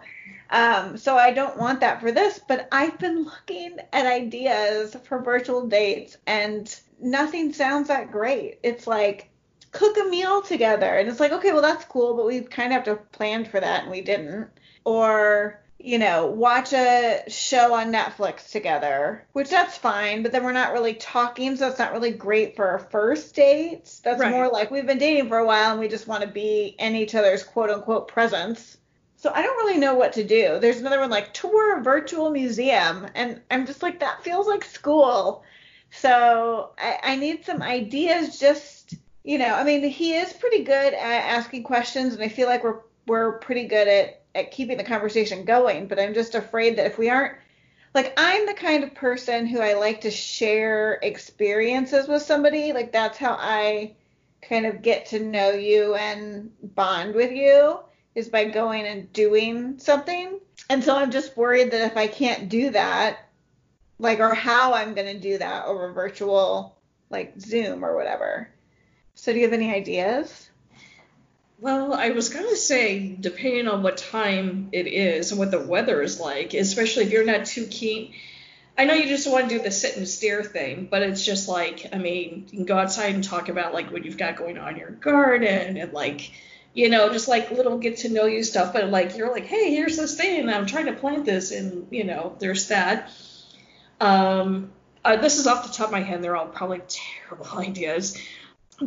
Um, 0.51 0.97
so 0.97 1.17
I 1.17 1.31
don't 1.31 1.57
want 1.57 1.79
that 1.79 1.99
for 1.99 2.11
this, 2.11 2.39
but 2.47 2.67
I've 2.71 2.99
been 2.99 3.23
looking 3.23 3.77
at 3.91 4.05
ideas 4.05 4.95
for 5.03 5.21
virtual 5.21 5.65
dates, 5.67 6.17
and 6.27 6.73
nothing 6.99 7.51
sounds 7.51 7.87
that 7.87 8.11
great. 8.11 8.59
It's 8.61 8.85
like 8.85 9.29
cook 9.75 9.97
a 9.97 10.09
meal 10.09 10.41
together, 10.41 10.97
and 10.97 11.07
it's 11.09 11.19
like, 11.19 11.31
okay, 11.31 11.51
well 11.51 11.61
that's 11.61 11.85
cool, 11.85 12.15
but 12.15 12.25
we 12.25 12.41
kind 12.41 12.73
of 12.73 12.73
have 12.73 12.83
to 12.85 12.95
plan 13.17 13.45
for 13.45 13.59
that, 13.59 13.83
and 13.83 13.91
we 13.91 14.01
didn't. 14.01 14.47
Or 14.83 15.59
you 15.77 15.99
know, 15.99 16.25
watch 16.25 16.73
a 16.73 17.23
show 17.27 17.73
on 17.73 17.93
Netflix 17.93 18.49
together, 18.49 19.23
which 19.33 19.49
that's 19.49 19.77
fine, 19.77 20.23
but 20.23 20.31
then 20.31 20.43
we're 20.43 20.51
not 20.51 20.73
really 20.73 20.95
talking, 20.95 21.55
so 21.55 21.67
it's 21.67 21.77
not 21.77 21.91
really 21.91 22.11
great 22.11 22.55
for 22.55 22.67
our 22.67 22.79
first 22.79 23.35
dates. 23.35 23.99
That's 23.99 24.19
right. 24.19 24.31
more 24.31 24.49
like 24.49 24.71
we've 24.71 24.87
been 24.87 24.97
dating 24.97 25.27
for 25.27 25.37
a 25.37 25.45
while 25.45 25.71
and 25.71 25.79
we 25.79 25.87
just 25.87 26.07
want 26.07 26.23
to 26.23 26.27
be 26.27 26.75
in 26.79 26.95
each 26.95 27.13
other's 27.13 27.43
quote 27.43 27.69
unquote 27.69 28.07
presence. 28.07 28.77
So 29.17 29.31
I 29.33 29.41
don't 29.41 29.57
really 29.57 29.77
know 29.77 29.95
what 29.95 30.13
to 30.13 30.23
do. 30.23 30.59
There's 30.59 30.79
another 30.79 30.99
one 30.99 31.09
like 31.09 31.33
tour 31.33 31.77
a 31.77 31.83
virtual 31.83 32.31
museum, 32.31 33.07
and 33.13 33.41
I'm 33.51 33.67
just 33.67 33.83
like, 33.83 33.99
that 33.99 34.23
feels 34.23 34.47
like 34.47 34.63
school. 34.63 35.43
So 35.91 36.71
I, 36.79 36.99
I 37.03 37.15
need 37.15 37.45
some 37.45 37.61
ideas 37.61 38.39
just 38.39 38.74
you 39.25 39.39
know, 39.39 39.55
I 39.55 39.63
mean, 39.63 39.83
he 39.83 40.13
is 40.13 40.31
pretty 40.33 40.63
good 40.63 40.93
at 40.93 41.25
asking 41.25 41.63
questions, 41.63 42.13
and 42.13 42.23
I 42.23 42.29
feel 42.29 42.47
like 42.47 42.63
we're 42.63 42.81
we're 43.07 43.39
pretty 43.39 43.65
good 43.67 43.87
at 43.87 44.21
at 44.35 44.51
keeping 44.51 44.77
the 44.77 44.83
conversation 44.83 45.45
going. 45.45 45.87
But 45.87 45.99
I'm 45.99 46.13
just 46.13 46.35
afraid 46.35 46.77
that 46.77 46.85
if 46.85 46.99
we 46.99 47.09
aren't 47.09 47.35
like 47.95 48.13
I'm 48.17 48.45
the 48.45 48.53
kind 48.53 48.83
of 48.83 48.93
person 48.93 49.47
who 49.47 49.61
I 49.61 49.73
like 49.73 50.01
to 50.01 50.11
share 50.11 50.99
experiences 51.01 52.07
with 52.07 52.21
somebody. 52.21 52.71
Like 52.71 52.91
that's 52.91 53.17
how 53.17 53.35
I 53.39 53.95
kind 54.43 54.67
of 54.67 54.83
get 54.83 55.07
to 55.07 55.19
know 55.19 55.49
you 55.49 55.95
and 55.95 56.51
bond 56.75 57.15
with 57.15 57.31
you 57.31 57.79
is 58.13 58.29
by 58.29 58.45
going 58.45 58.85
and 58.85 59.11
doing 59.11 59.79
something. 59.79 60.39
And 60.69 60.83
so 60.83 60.95
I'm 60.95 61.09
just 61.09 61.35
worried 61.35 61.71
that 61.71 61.85
if 61.85 61.97
I 61.97 62.05
can't 62.05 62.47
do 62.47 62.69
that, 62.69 63.27
like 63.97 64.19
or 64.19 64.35
how 64.35 64.75
I'm 64.75 64.93
going 64.93 65.11
to 65.11 65.19
do 65.19 65.39
that 65.39 65.65
over 65.65 65.91
virtual 65.93 66.77
like 67.09 67.39
Zoom 67.39 67.83
or 67.83 67.95
whatever. 67.95 68.49
So 69.15 69.31
do 69.31 69.39
you 69.39 69.45
have 69.45 69.53
any 69.53 69.73
ideas? 69.73 70.49
Well, 71.59 71.93
I 71.93 72.09
was 72.09 72.29
going 72.29 72.47
to 72.49 72.57
say, 72.57 73.15
depending 73.19 73.67
on 73.67 73.81
what 73.81 73.97
time 73.97 74.69
it 74.73 74.87
is 74.87 75.31
and 75.31 75.39
what 75.39 75.51
the 75.51 75.59
weather 75.59 76.01
is 76.01 76.19
like, 76.19 76.53
especially 76.53 77.05
if 77.05 77.11
you're 77.11 77.25
not 77.25 77.45
too 77.45 77.65
keen. 77.65 78.13
I 78.77 78.83
know 78.83 78.93
you 78.93 79.07
just 79.07 79.31
want 79.31 79.49
to 79.49 79.57
do 79.57 79.63
the 79.63 79.71
sit 79.71 79.95
and 79.95 80.05
stare 80.05 80.43
thing, 80.43 80.89
but 80.91 81.01
it's 81.01 81.25
just 81.25 81.47
like, 81.47 81.87
I 81.93 81.97
mean, 81.97 82.47
you 82.51 82.57
can 82.57 82.65
go 82.65 82.77
outside 82.77 83.15
and 83.15 83.23
talk 83.23 83.47
about 83.47 83.73
like 83.73 83.89
what 83.89 84.03
you've 84.03 84.17
got 84.17 84.35
going 84.35 84.57
on 84.57 84.73
in 84.73 84.79
your 84.79 84.91
garden 84.91 85.77
and 85.77 85.93
like, 85.93 86.31
you 86.73 86.89
know, 86.89 87.09
just 87.13 87.29
like 87.29 87.51
little 87.51 87.77
get 87.77 87.99
to 87.99 88.09
know 88.09 88.25
you 88.25 88.43
stuff. 88.43 88.73
But 88.73 88.89
like, 88.89 89.15
you're 89.15 89.31
like, 89.31 89.45
hey, 89.45 89.73
here's 89.73 89.95
this 89.95 90.17
thing, 90.17 90.49
I'm 90.49 90.65
trying 90.65 90.87
to 90.87 90.93
plant 90.93 91.23
this, 91.23 91.51
and 91.51 91.87
you 91.89 92.03
know, 92.03 92.35
there's 92.39 92.67
that. 92.67 93.09
Um, 94.01 94.71
uh, 95.05 95.15
this 95.15 95.37
is 95.37 95.47
off 95.47 95.65
the 95.65 95.71
top 95.71 95.87
of 95.87 95.91
my 95.93 96.01
head. 96.01 96.21
They're 96.21 96.35
all 96.35 96.47
probably 96.47 96.81
terrible 97.29 97.47
ideas. 97.57 98.17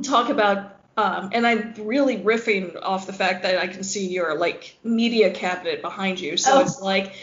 Talk 0.02 0.28
about 0.28 0.78
um, 0.98 1.30
and 1.32 1.46
I'm 1.46 1.74
really 1.78 2.18
riffing 2.18 2.76
off 2.82 3.06
the 3.06 3.12
fact 3.12 3.44
that 3.44 3.56
I 3.56 3.68
can 3.68 3.84
see 3.84 4.08
your 4.08 4.36
like 4.36 4.76
media 4.82 5.30
cabinet 5.30 5.80
behind 5.80 6.18
you. 6.18 6.36
So 6.36 6.54
oh. 6.54 6.60
it's 6.60 6.80
like, 6.80 7.14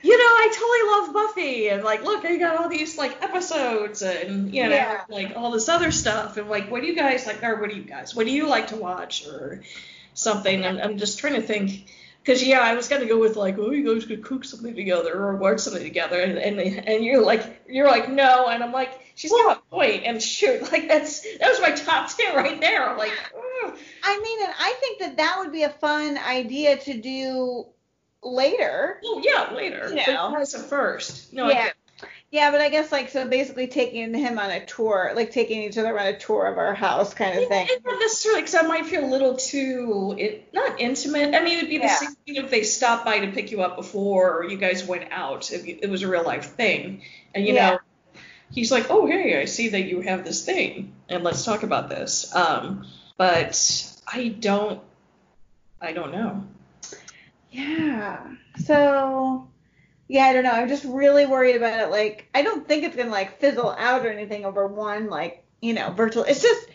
you 0.00 0.16
know, 0.16 0.24
I 0.24 0.48
totally 0.54 0.92
love 0.92 1.12
Buffy, 1.12 1.68
and 1.70 1.82
like, 1.82 2.04
look, 2.04 2.24
I 2.24 2.36
got 2.36 2.60
all 2.60 2.68
these 2.68 2.96
like 2.96 3.20
episodes, 3.20 4.02
and 4.02 4.54
you 4.54 4.62
know, 4.62 4.70
yeah. 4.70 5.02
like 5.08 5.32
all 5.34 5.50
this 5.50 5.68
other 5.68 5.90
stuff, 5.90 6.36
and 6.36 6.48
like, 6.48 6.70
what 6.70 6.82
do 6.82 6.86
you 6.86 6.94
guys 6.94 7.26
like, 7.26 7.42
or 7.42 7.60
what 7.60 7.70
do 7.70 7.76
you 7.76 7.82
guys, 7.82 8.14
what 8.14 8.26
do 8.26 8.32
you 8.32 8.46
like 8.46 8.68
to 8.68 8.76
watch, 8.76 9.26
or 9.26 9.60
something? 10.14 10.64
I'm, 10.64 10.78
I'm 10.78 10.96
just 10.96 11.18
trying 11.18 11.34
to 11.34 11.42
think. 11.42 11.90
Because 12.22 12.46
yeah, 12.46 12.60
I 12.60 12.74
was 12.74 12.86
gonna 12.86 13.06
go 13.06 13.18
with 13.18 13.34
like, 13.34 13.58
oh, 13.58 13.72
you 13.72 13.92
guys 13.92 14.06
could 14.06 14.22
cook 14.22 14.44
something 14.44 14.76
together 14.76 15.14
or 15.14 15.34
watch 15.34 15.60
something 15.60 15.82
together, 15.82 16.20
and 16.20 16.38
and, 16.38 16.60
and 16.60 17.04
you're 17.04 17.24
like, 17.24 17.64
you're 17.68 17.88
like, 17.88 18.08
no, 18.08 18.46
and 18.46 18.62
I'm 18.62 18.70
like, 18.70 18.99
she's 19.20 19.30
got 19.30 19.58
a 19.58 19.60
point, 19.70 20.04
and 20.04 20.22
shoot, 20.22 20.62
like 20.72 20.88
that's 20.88 21.20
that 21.38 21.48
was 21.50 21.60
my 21.60 21.72
top 21.72 22.08
ten 22.16 22.34
right 22.34 22.60
there. 22.60 22.96
Like, 22.96 23.12
ugh. 23.36 23.76
I 24.02 24.18
mean, 24.20 24.42
and 24.44 24.54
I 24.58 24.74
think 24.80 25.00
that 25.00 25.16
that 25.18 25.36
would 25.40 25.52
be 25.52 25.64
a 25.64 25.68
fun 25.70 26.16
idea 26.18 26.78
to 26.78 26.94
do 26.94 27.66
later. 28.22 29.00
oh 29.04 29.22
yeah, 29.24 29.54
later. 29.54 29.88
You 29.90 30.12
know. 30.12 30.34
a 30.36 30.46
first. 30.58 31.32
No, 31.32 31.48
yeah. 31.48 31.70
Yeah, 32.32 32.52
but 32.52 32.60
I 32.60 32.68
guess 32.68 32.92
like 32.92 33.08
so 33.10 33.26
basically 33.26 33.66
taking 33.66 34.14
him 34.14 34.38
on 34.38 34.50
a 34.50 34.64
tour, 34.64 35.12
like 35.16 35.32
taking 35.32 35.62
each 35.62 35.76
other 35.76 35.98
on 35.98 36.06
a 36.06 36.16
tour 36.18 36.46
of 36.46 36.58
our 36.58 36.74
house 36.74 37.12
kind 37.12 37.36
of 37.36 37.48
thing. 37.48 37.66
Not 37.84 37.98
necessarily 37.98 38.42
because 38.42 38.54
I 38.54 38.62
might 38.62 38.86
feel 38.86 39.04
a 39.04 39.10
little 39.10 39.36
too 39.36 40.14
it, 40.16 40.48
not 40.54 40.80
intimate. 40.80 41.34
I 41.34 41.42
mean, 41.42 41.58
it'd 41.58 41.68
be 41.68 41.78
the 41.78 41.88
same 41.88 42.14
thing 42.24 42.36
if 42.36 42.48
they 42.48 42.62
stopped 42.62 43.04
by 43.04 43.18
to 43.18 43.32
pick 43.32 43.50
you 43.50 43.62
up 43.62 43.76
before 43.76 44.38
or 44.38 44.44
you 44.48 44.56
guys 44.58 44.84
went 44.84 45.08
out. 45.10 45.50
If 45.52 45.66
you- 45.66 45.78
it 45.82 45.90
was 45.90 46.02
a 46.02 46.08
real 46.08 46.22
life 46.22 46.50
thing, 46.54 47.02
and 47.34 47.44
you 47.44 47.54
Yeah. 47.54 47.70
know, 47.70 47.78
he's 48.50 48.70
like, 48.70 48.90
"Oh, 48.90 49.06
hey, 49.06 49.40
I 49.40 49.44
see 49.44 49.68
that 49.70 49.82
you 49.82 50.00
have 50.00 50.24
this 50.24 50.44
thing, 50.44 50.92
and 51.08 51.24
let's 51.24 51.44
talk 51.44 51.62
about 51.62 51.88
this." 51.88 52.34
Um, 52.34 52.86
but 53.16 53.98
I 54.06 54.28
don't, 54.28 54.80
I 55.80 55.92
don't 55.92 56.12
know. 56.12 56.44
Yeah. 57.50 58.20
So 58.58 59.48
yeah, 60.08 60.24
I 60.24 60.32
don't 60.32 60.44
know. 60.44 60.50
I'm 60.50 60.68
just 60.68 60.84
really 60.84 61.26
worried 61.26 61.54
about 61.54 61.78
it. 61.78 61.90
Like, 61.90 62.28
I 62.34 62.42
don't 62.42 62.66
think 62.66 62.82
it's 62.82 62.96
gonna 62.96 63.10
like 63.10 63.38
fizzle 63.38 63.70
out 63.70 64.04
or 64.04 64.10
anything 64.10 64.44
over 64.44 64.66
one 64.66 65.08
like 65.08 65.44
you 65.60 65.72
know 65.72 65.92
virtual. 65.92 66.24
It's 66.24 66.42
just 66.42 66.66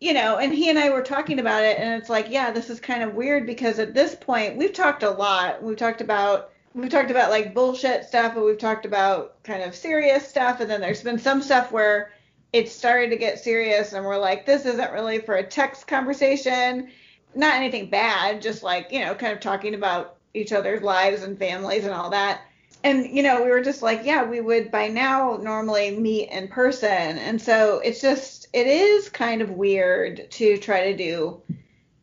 you 0.00 0.12
know, 0.12 0.38
and 0.38 0.52
he 0.52 0.70
and 0.70 0.78
I 0.78 0.90
were 0.90 1.02
talking 1.02 1.38
about 1.38 1.64
it, 1.64 1.78
and 1.78 2.00
it's 2.00 2.10
like, 2.10 2.30
yeah, 2.30 2.50
this 2.50 2.70
is 2.70 2.78
kind 2.78 3.02
of 3.02 3.14
weird 3.14 3.46
because 3.46 3.78
at 3.78 3.94
this 3.94 4.14
point 4.14 4.56
we've 4.56 4.72
talked 4.72 5.02
a 5.02 5.10
lot. 5.10 5.62
We've 5.62 5.76
talked 5.76 6.02
about 6.02 6.50
we've 6.74 6.90
talked 6.90 7.10
about 7.10 7.30
like 7.30 7.54
bullshit 7.54 8.04
stuff, 8.04 8.34
but 8.34 8.44
we've 8.44 8.58
talked 8.58 8.84
about 8.84 9.42
kind 9.44 9.62
of 9.62 9.74
serious 9.74 10.28
stuff, 10.28 10.60
and 10.60 10.68
then 10.68 10.80
there's 10.80 11.02
been 11.02 11.18
some 11.18 11.40
stuff 11.40 11.72
where 11.72 12.10
it 12.52 12.68
started 12.68 13.10
to 13.10 13.16
get 13.16 13.38
serious, 13.38 13.92
and 13.92 14.04
we're 14.04 14.18
like, 14.18 14.44
this 14.44 14.66
isn't 14.66 14.92
really 14.92 15.20
for 15.20 15.36
a 15.36 15.42
text 15.46 15.86
conversation. 15.86 16.90
Not 17.34 17.54
anything 17.54 17.90
bad, 17.90 18.42
just 18.42 18.62
like 18.62 18.92
you 18.92 19.00
know, 19.00 19.14
kind 19.14 19.32
of 19.32 19.40
talking 19.40 19.74
about 19.74 20.16
each 20.34 20.52
other's 20.52 20.82
lives 20.82 21.22
and 21.22 21.38
families 21.38 21.84
and 21.84 21.94
all 21.94 22.10
that. 22.10 22.42
And 22.82 23.06
you 23.06 23.22
know, 23.22 23.42
we 23.42 23.50
were 23.50 23.62
just 23.62 23.82
like, 23.82 24.02
yeah, 24.04 24.24
we 24.24 24.40
would 24.40 24.70
by 24.70 24.88
now 24.88 25.38
normally 25.40 25.96
meet 25.96 26.30
in 26.30 26.48
person, 26.48 26.90
and 27.18 27.40
so 27.40 27.78
it's 27.78 28.00
just 28.00 28.48
it 28.52 28.66
is 28.66 29.08
kind 29.08 29.42
of 29.42 29.50
weird 29.50 30.30
to 30.32 30.58
try 30.58 30.92
to 30.92 30.96
do 30.96 31.40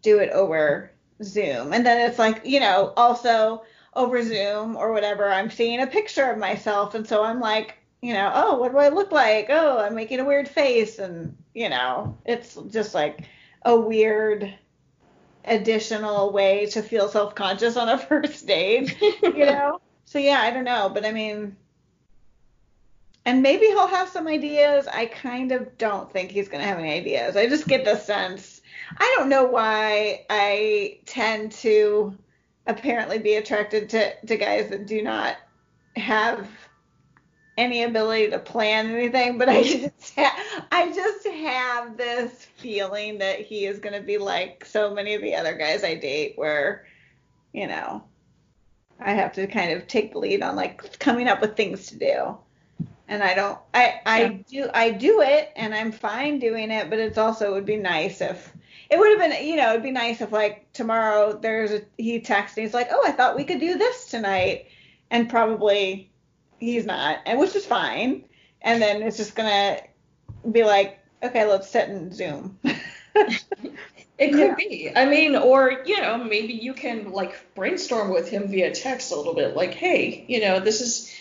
do 0.01 0.19
it 0.19 0.31
over 0.31 0.91
Zoom, 1.23 1.73
and 1.73 1.85
then 1.85 2.09
it's 2.09 2.19
like 2.19 2.41
you 2.45 2.59
know 2.59 2.93
also 2.95 3.63
over 3.93 4.23
Zoom 4.23 4.75
or 4.75 4.91
whatever, 4.91 5.29
I'm 5.29 5.49
seeing 5.49 5.81
a 5.81 5.87
picture 5.87 6.29
of 6.29 6.37
myself, 6.37 6.95
and 6.95 7.07
so 7.07 7.23
I'm 7.23 7.39
like, 7.39 7.77
you 8.01 8.13
know, 8.13 8.31
oh, 8.33 8.57
what 8.57 8.71
do 8.71 8.77
I 8.77 8.89
look 8.89 9.11
like? 9.11 9.47
Oh, 9.49 9.79
I'm 9.79 9.95
making 9.95 10.19
a 10.19 10.25
weird 10.25 10.47
face, 10.47 10.99
and 10.99 11.35
you 11.53 11.69
know, 11.69 12.17
it's 12.25 12.57
just 12.69 12.93
like 12.93 13.27
a 13.63 13.75
weird 13.75 14.53
additional 15.45 16.31
way 16.31 16.67
to 16.67 16.81
feel 16.81 17.09
self-conscious 17.09 17.77
on 17.77 17.89
a 17.89 17.97
first 18.07 18.47
date, 18.47 18.99
you 19.21 19.45
know? 19.45 19.81
so 20.05 20.19
yeah, 20.19 20.41
I 20.41 20.51
don't 20.51 20.63
know, 20.63 20.89
but 20.89 21.05
I 21.05 21.11
mean, 21.11 21.55
and 23.25 23.41
maybe 23.41 23.65
he'll 23.67 23.87
have 23.87 24.09
some 24.09 24.27
ideas. 24.27 24.87
I 24.87 25.05
kind 25.05 25.51
of 25.51 25.77
don't 25.77 26.11
think 26.11 26.31
he's 26.31 26.47
going 26.47 26.61
to 26.61 26.67
have 26.67 26.79
any 26.79 26.91
ideas. 26.91 27.35
I 27.35 27.47
just 27.47 27.67
get 27.67 27.85
the 27.85 27.95
sense. 27.95 28.61
I 28.97 29.15
don't 29.17 29.29
know 29.29 29.45
why 29.45 30.25
I 30.29 30.99
tend 31.05 31.51
to 31.53 32.17
apparently 32.67 33.17
be 33.19 33.35
attracted 33.35 33.89
to, 33.89 34.25
to 34.25 34.37
guys 34.37 34.69
that 34.69 34.87
do 34.87 35.01
not 35.01 35.37
have 35.95 36.47
any 37.57 37.83
ability 37.83 38.29
to 38.29 38.39
plan 38.39 38.89
anything, 38.91 39.37
but 39.37 39.49
I 39.49 39.63
just 39.63 40.15
ha- 40.15 40.65
I 40.71 40.91
just 40.91 41.27
have 41.27 41.97
this 41.97 42.45
feeling 42.57 43.17
that 43.19 43.41
he 43.41 43.65
is 43.65 43.79
going 43.79 43.93
to 43.93 44.01
be 44.01 44.17
like 44.17 44.65
so 44.65 44.93
many 44.93 45.13
of 45.13 45.21
the 45.21 45.35
other 45.35 45.55
guys 45.55 45.83
I 45.83 45.95
date 45.95 46.33
where 46.37 46.85
you 47.53 47.67
know 47.67 48.03
I 48.99 49.13
have 49.13 49.33
to 49.33 49.47
kind 49.47 49.71
of 49.73 49.87
take 49.87 50.13
the 50.13 50.19
lead 50.19 50.41
on 50.41 50.55
like 50.55 50.99
coming 50.99 51.27
up 51.27 51.41
with 51.41 51.57
things 51.57 51.87
to 51.87 51.97
do. 51.97 52.37
And 53.11 53.21
I 53.23 53.35
don't 53.35 53.59
I 53.75 54.01
I 54.07 54.23
Yeah. 54.23 54.43
do 54.49 54.69
I 54.73 54.91
do 54.91 55.21
it 55.21 55.51
and 55.57 55.75
I'm 55.75 55.91
fine 55.91 56.39
doing 56.39 56.71
it, 56.71 56.89
but 56.89 56.99
it's 56.99 57.19
also 57.19 57.49
it 57.51 57.53
would 57.53 57.65
be 57.65 57.77
nice 57.77 58.21
if 58.21 58.53
it 58.89 58.97
would 58.99 59.09
have 59.19 59.31
been 59.31 59.45
you 59.45 59.57
know, 59.57 59.71
it'd 59.71 59.83
be 59.83 59.91
nice 59.91 60.21
if 60.21 60.31
like 60.31 60.71
tomorrow 60.73 61.37
there's 61.37 61.71
a 61.71 61.81
he 61.97 62.21
texts 62.21 62.57
and 62.57 62.65
he's 62.65 62.73
like, 62.73 62.89
"Oh, 62.91 63.03
I 63.05 63.11
thought 63.11 63.35
we 63.37 63.43
could 63.45 63.59
do 63.59 63.77
this 63.77 64.07
tonight." 64.09 64.67
And 65.11 65.29
probably 65.29 66.11
he's 66.59 66.85
not, 66.85 67.19
and 67.25 67.39
which 67.39 67.55
is 67.55 67.65
fine. 67.65 68.25
And 68.61 68.81
then 68.81 69.03
it's 69.03 69.17
just 69.17 69.35
gonna 69.35 69.81
be 70.51 70.63
like, 70.63 70.99
okay, 71.23 71.45
let's 71.47 71.69
sit 71.69 71.89
and 71.89 72.13
Zoom. 72.13 72.59
It 74.17 74.35
could 74.35 74.49
Yeah. 74.49 74.55
be. 74.55 74.91
I 74.95 75.05
mean, 75.05 75.35
or 75.35 75.81
you 75.85 75.99
know, 76.01 76.17
maybe 76.17 76.53
you 76.53 76.73
can 76.73 77.11
like 77.11 77.55
brainstorm 77.55 78.11
with 78.11 78.29
him 78.29 78.49
via 78.49 78.71
text 78.71 79.11
a 79.11 79.15
little 79.15 79.33
bit, 79.33 79.55
like, 79.55 79.73
hey, 79.73 80.25
you 80.27 80.41
know, 80.41 80.59
this 80.59 80.81
is 80.81 81.11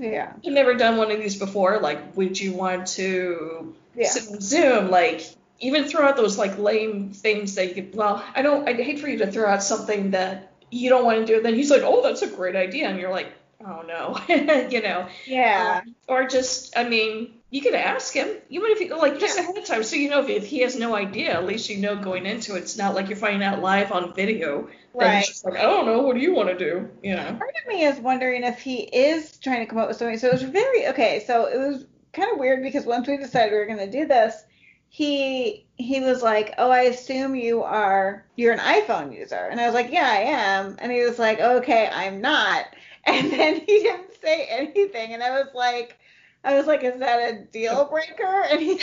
yeah. 0.00 0.32
I've 0.44 0.52
never 0.52 0.74
done 0.74 0.96
one 0.96 1.10
of 1.10 1.18
these 1.18 1.36
before. 1.38 1.78
Like, 1.78 2.16
would 2.16 2.40
you 2.40 2.52
want 2.54 2.86
to 2.88 3.74
Yeah. 3.94 4.10
Zoom? 4.10 4.90
Like, 4.90 5.22
even 5.60 5.84
throw 5.84 6.06
out 6.06 6.16
those 6.16 6.38
like 6.38 6.58
lame 6.58 7.10
things 7.10 7.54
that 7.56 7.68
you 7.68 7.74
could. 7.74 7.94
Well, 7.94 8.24
I 8.34 8.42
don't. 8.42 8.68
I'd 8.68 8.80
hate 8.80 8.98
for 9.00 9.08
you 9.08 9.18
to 9.18 9.30
throw 9.30 9.48
out 9.48 9.62
something 9.62 10.12
that 10.12 10.52
you 10.70 10.88
don't 10.88 11.04
want 11.04 11.18
to 11.18 11.26
do. 11.26 11.36
And 11.36 11.44
then 11.44 11.54
he's 11.54 11.70
like, 11.70 11.82
oh, 11.84 12.02
that's 12.02 12.22
a 12.22 12.28
great 12.28 12.56
idea, 12.56 12.88
and 12.88 12.98
you're 12.98 13.10
like, 13.10 13.32
oh 13.64 13.82
no, 13.86 14.18
you 14.70 14.80
know. 14.82 15.06
Yeah. 15.26 15.82
Um, 15.84 15.94
or 16.08 16.26
just, 16.26 16.76
I 16.78 16.88
mean, 16.88 17.34
you 17.50 17.60
could 17.62 17.74
ask 17.74 18.14
him, 18.14 18.28
You 18.48 18.60
even 18.60 18.70
if 18.72 18.80
you 18.80 18.96
like 18.96 19.18
just 19.18 19.36
Yeah. 19.36 19.44
ahead 19.44 19.58
of 19.58 19.64
time, 19.64 19.82
so 19.82 19.96
you 19.96 20.08
know 20.08 20.22
if, 20.22 20.28
if 20.28 20.46
he 20.46 20.60
has 20.60 20.76
no 20.76 20.94
idea, 20.94 21.32
at 21.34 21.44
least 21.46 21.68
you 21.68 21.78
know 21.78 21.96
going 21.96 22.26
into 22.26 22.54
it. 22.56 22.60
It's 22.60 22.76
not 22.78 22.94
like 22.94 23.08
you're 23.08 23.18
finding 23.18 23.42
out 23.42 23.60
live 23.60 23.92
on 23.92 24.14
video. 24.14 24.68
Right. 24.94 25.24
just 25.24 25.44
like, 25.44 25.56
I 25.56 25.62
don't 25.62 25.86
know, 25.86 26.02
what 26.02 26.14
do 26.14 26.20
you 26.20 26.34
want 26.34 26.48
to 26.48 26.58
do? 26.58 26.88
You 27.02 27.16
know. 27.16 27.24
Part 27.24 27.54
of 27.62 27.68
me 27.68 27.84
is 27.84 27.98
wondering 27.98 28.44
if 28.44 28.60
he 28.60 28.82
is 28.82 29.36
trying 29.38 29.60
to 29.60 29.66
come 29.66 29.78
up 29.78 29.88
with 29.88 29.96
something. 29.96 30.18
So 30.18 30.28
it 30.28 30.32
was 30.32 30.42
very 30.42 30.88
okay. 30.88 31.24
So 31.26 31.46
it 31.46 31.58
was 31.58 31.86
kind 32.12 32.30
of 32.32 32.38
weird 32.38 32.62
because 32.62 32.86
once 32.86 33.06
we 33.08 33.16
decided 33.16 33.52
we 33.52 33.58
were 33.58 33.66
going 33.66 33.78
to 33.78 33.90
do 33.90 34.06
this, 34.06 34.44
he 34.88 35.66
he 35.76 36.00
was 36.00 36.22
like, 36.22 36.54
"Oh, 36.58 36.70
I 36.70 36.82
assume 36.82 37.34
you 37.36 37.62
are 37.62 38.26
you're 38.36 38.52
an 38.52 38.58
iPhone 38.60 39.14
user," 39.16 39.48
and 39.50 39.60
I 39.60 39.66
was 39.66 39.74
like, 39.74 39.90
"Yeah, 39.92 40.08
I 40.08 40.22
am," 40.22 40.76
and 40.80 40.90
he 40.92 41.02
was 41.02 41.18
like, 41.18 41.40
"Okay, 41.40 41.88
I'm 41.92 42.20
not," 42.20 42.66
and 43.04 43.30
then 43.32 43.56
he 43.60 43.66
didn't 43.80 44.14
say 44.20 44.46
anything, 44.46 45.14
and 45.14 45.22
I 45.22 45.30
was 45.30 45.48
like. 45.54 45.96
I 46.42 46.54
was 46.56 46.66
like, 46.66 46.82
is 46.82 46.98
that 47.00 47.32
a 47.32 47.44
deal 47.44 47.84
breaker? 47.90 48.44
And 48.50 48.60
he 48.60 48.72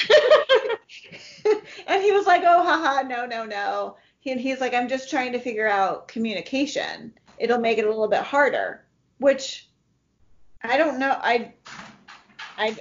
and 1.88 2.04
he 2.04 2.12
was 2.12 2.26
like, 2.26 2.44
oh, 2.46 2.64
haha, 2.64 3.08
no, 3.08 3.26
no, 3.26 3.46
no. 3.46 3.98
He, 4.20 4.32
and 4.32 4.42
he's 4.42 4.60
like, 4.60 4.74
I'm 4.74 4.88
just 4.88 5.10
trying 5.10 5.32
to 5.34 5.40
figure 5.40 5.68
out 5.68 6.08
communication. 6.08 7.14
It'll 7.38 7.60
make 7.60 7.78
it 7.78 7.86
a 7.86 7.90
little 7.90 8.08
bit 8.08 8.22
harder, 8.22 8.86
which 9.20 9.68
I 10.62 10.78
don't 10.78 11.00
know. 11.00 11.18
I, 11.22 11.54
I, 12.58 12.78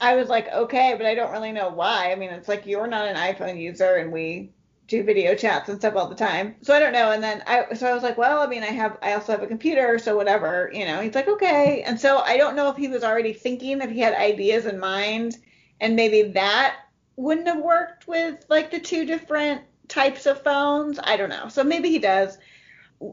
I 0.00 0.14
was 0.14 0.28
like, 0.28 0.48
okay, 0.52 0.94
but 0.96 1.06
I 1.06 1.14
don't 1.14 1.32
really 1.32 1.52
know 1.52 1.68
why. 1.68 2.12
I 2.12 2.14
mean, 2.14 2.30
it's 2.30 2.48
like 2.48 2.66
you're 2.66 2.86
not 2.86 3.08
an 3.08 3.16
iPhone 3.16 3.60
user, 3.60 3.96
and 3.96 4.12
we 4.12 4.52
do 4.88 5.04
video 5.04 5.34
chats 5.34 5.68
and 5.68 5.78
stuff 5.78 5.94
all 5.94 6.08
the 6.08 6.14
time. 6.14 6.56
So 6.62 6.74
I 6.74 6.78
don't 6.80 6.94
know. 6.94 7.12
And 7.12 7.22
then 7.22 7.42
I, 7.46 7.74
so 7.74 7.86
I 7.86 7.94
was 7.94 8.02
like, 8.02 8.16
well, 8.16 8.40
I 8.40 8.46
mean, 8.46 8.62
I 8.62 8.68
have, 8.68 8.96
I 9.02 9.12
also 9.12 9.32
have 9.32 9.42
a 9.42 9.46
computer, 9.46 9.98
so 9.98 10.16
whatever, 10.16 10.70
you 10.72 10.86
know. 10.86 11.00
He's 11.00 11.14
like, 11.14 11.28
okay. 11.28 11.82
And 11.82 12.00
so 12.00 12.18
I 12.18 12.38
don't 12.38 12.56
know 12.56 12.70
if 12.70 12.76
he 12.76 12.88
was 12.88 13.04
already 13.04 13.34
thinking 13.34 13.82
if 13.82 13.90
he 13.90 14.00
had 14.00 14.14
ideas 14.14 14.64
in 14.64 14.80
mind, 14.80 15.36
and 15.80 15.94
maybe 15.94 16.22
that 16.32 16.76
wouldn't 17.16 17.46
have 17.46 17.60
worked 17.60 18.08
with 18.08 18.44
like 18.48 18.70
the 18.70 18.80
two 18.80 19.04
different 19.04 19.60
types 19.88 20.24
of 20.24 20.42
phones. 20.42 20.98
I 21.02 21.16
don't 21.18 21.28
know. 21.28 21.48
So 21.48 21.62
maybe 21.62 21.90
he 21.90 21.98
does. 21.98 22.38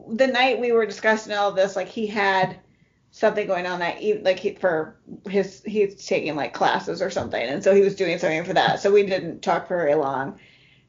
The 0.08 0.26
night 0.26 0.58
we 0.58 0.72
were 0.72 0.86
discussing 0.86 1.34
all 1.34 1.52
this, 1.52 1.76
like 1.76 1.88
he 1.88 2.06
had 2.06 2.58
something 3.10 3.46
going 3.46 3.66
on 3.66 3.80
that 3.80 4.00
eve- 4.00 4.22
like 4.22 4.38
he 4.38 4.54
for 4.54 4.96
his 5.28 5.62
he's 5.64 6.06
taking 6.06 6.36
like 6.36 6.54
classes 6.54 7.02
or 7.02 7.10
something, 7.10 7.42
and 7.42 7.62
so 7.62 7.74
he 7.74 7.82
was 7.82 7.94
doing 7.94 8.18
something 8.18 8.44
for 8.44 8.54
that. 8.54 8.80
So 8.80 8.90
we 8.90 9.04
didn't 9.04 9.42
talk 9.42 9.68
for 9.68 9.76
very 9.76 9.94
long. 9.94 10.38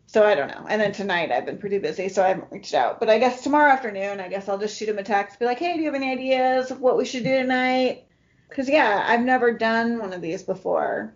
So 0.09 0.23
I 0.23 0.35
don't 0.35 0.47
know. 0.47 0.65
And 0.69 0.81
then 0.81 0.93
tonight 0.93 1.31
I've 1.31 1.45
been 1.45 1.57
pretty 1.57 1.79
busy, 1.79 2.07
so 2.07 2.23
I 2.23 2.29
haven't 2.29 2.51
reached 2.51 2.73
out. 2.73 2.99
But 2.99 3.09
I 3.09 3.19
guess 3.19 3.43
tomorrow 3.43 3.71
afternoon, 3.71 4.21
I 4.21 4.29
guess 4.29 4.47
I'll 4.47 4.57
just 4.57 4.77
shoot 4.77 4.87
him 4.87 4.97
a 4.97 5.03
text, 5.03 5.37
be 5.37 5.45
like, 5.45 5.59
hey, 5.59 5.73
do 5.73 5.79
you 5.79 5.85
have 5.85 6.01
any 6.01 6.11
ideas 6.11 6.71
of 6.71 6.79
what 6.79 6.97
we 6.97 7.05
should 7.05 7.25
do 7.25 7.37
tonight? 7.37 8.05
Because 8.47 8.69
yeah, 8.69 9.03
I've 9.05 9.21
never 9.21 9.51
done 9.51 9.99
one 9.99 10.13
of 10.13 10.21
these 10.21 10.43
before. 10.43 11.13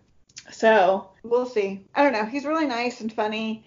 So 0.51 1.10
we'll 1.23 1.45
see. 1.45 1.86
I 1.95 2.04
don't 2.04 2.12
know. 2.12 2.25
He's 2.25 2.45
really 2.45 2.65
nice 2.65 2.99
and 2.99 3.12
funny. 3.12 3.65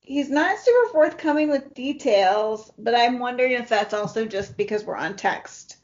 He's 0.00 0.30
not 0.30 0.58
super 0.58 0.90
forthcoming 0.90 1.50
with 1.50 1.74
details, 1.74 2.72
but 2.78 2.94
I'm 2.94 3.18
wondering 3.18 3.52
if 3.52 3.68
that's 3.68 3.92
also 3.92 4.24
just 4.24 4.56
because 4.56 4.84
we're 4.84 4.96
on 4.96 5.16
text. 5.16 5.76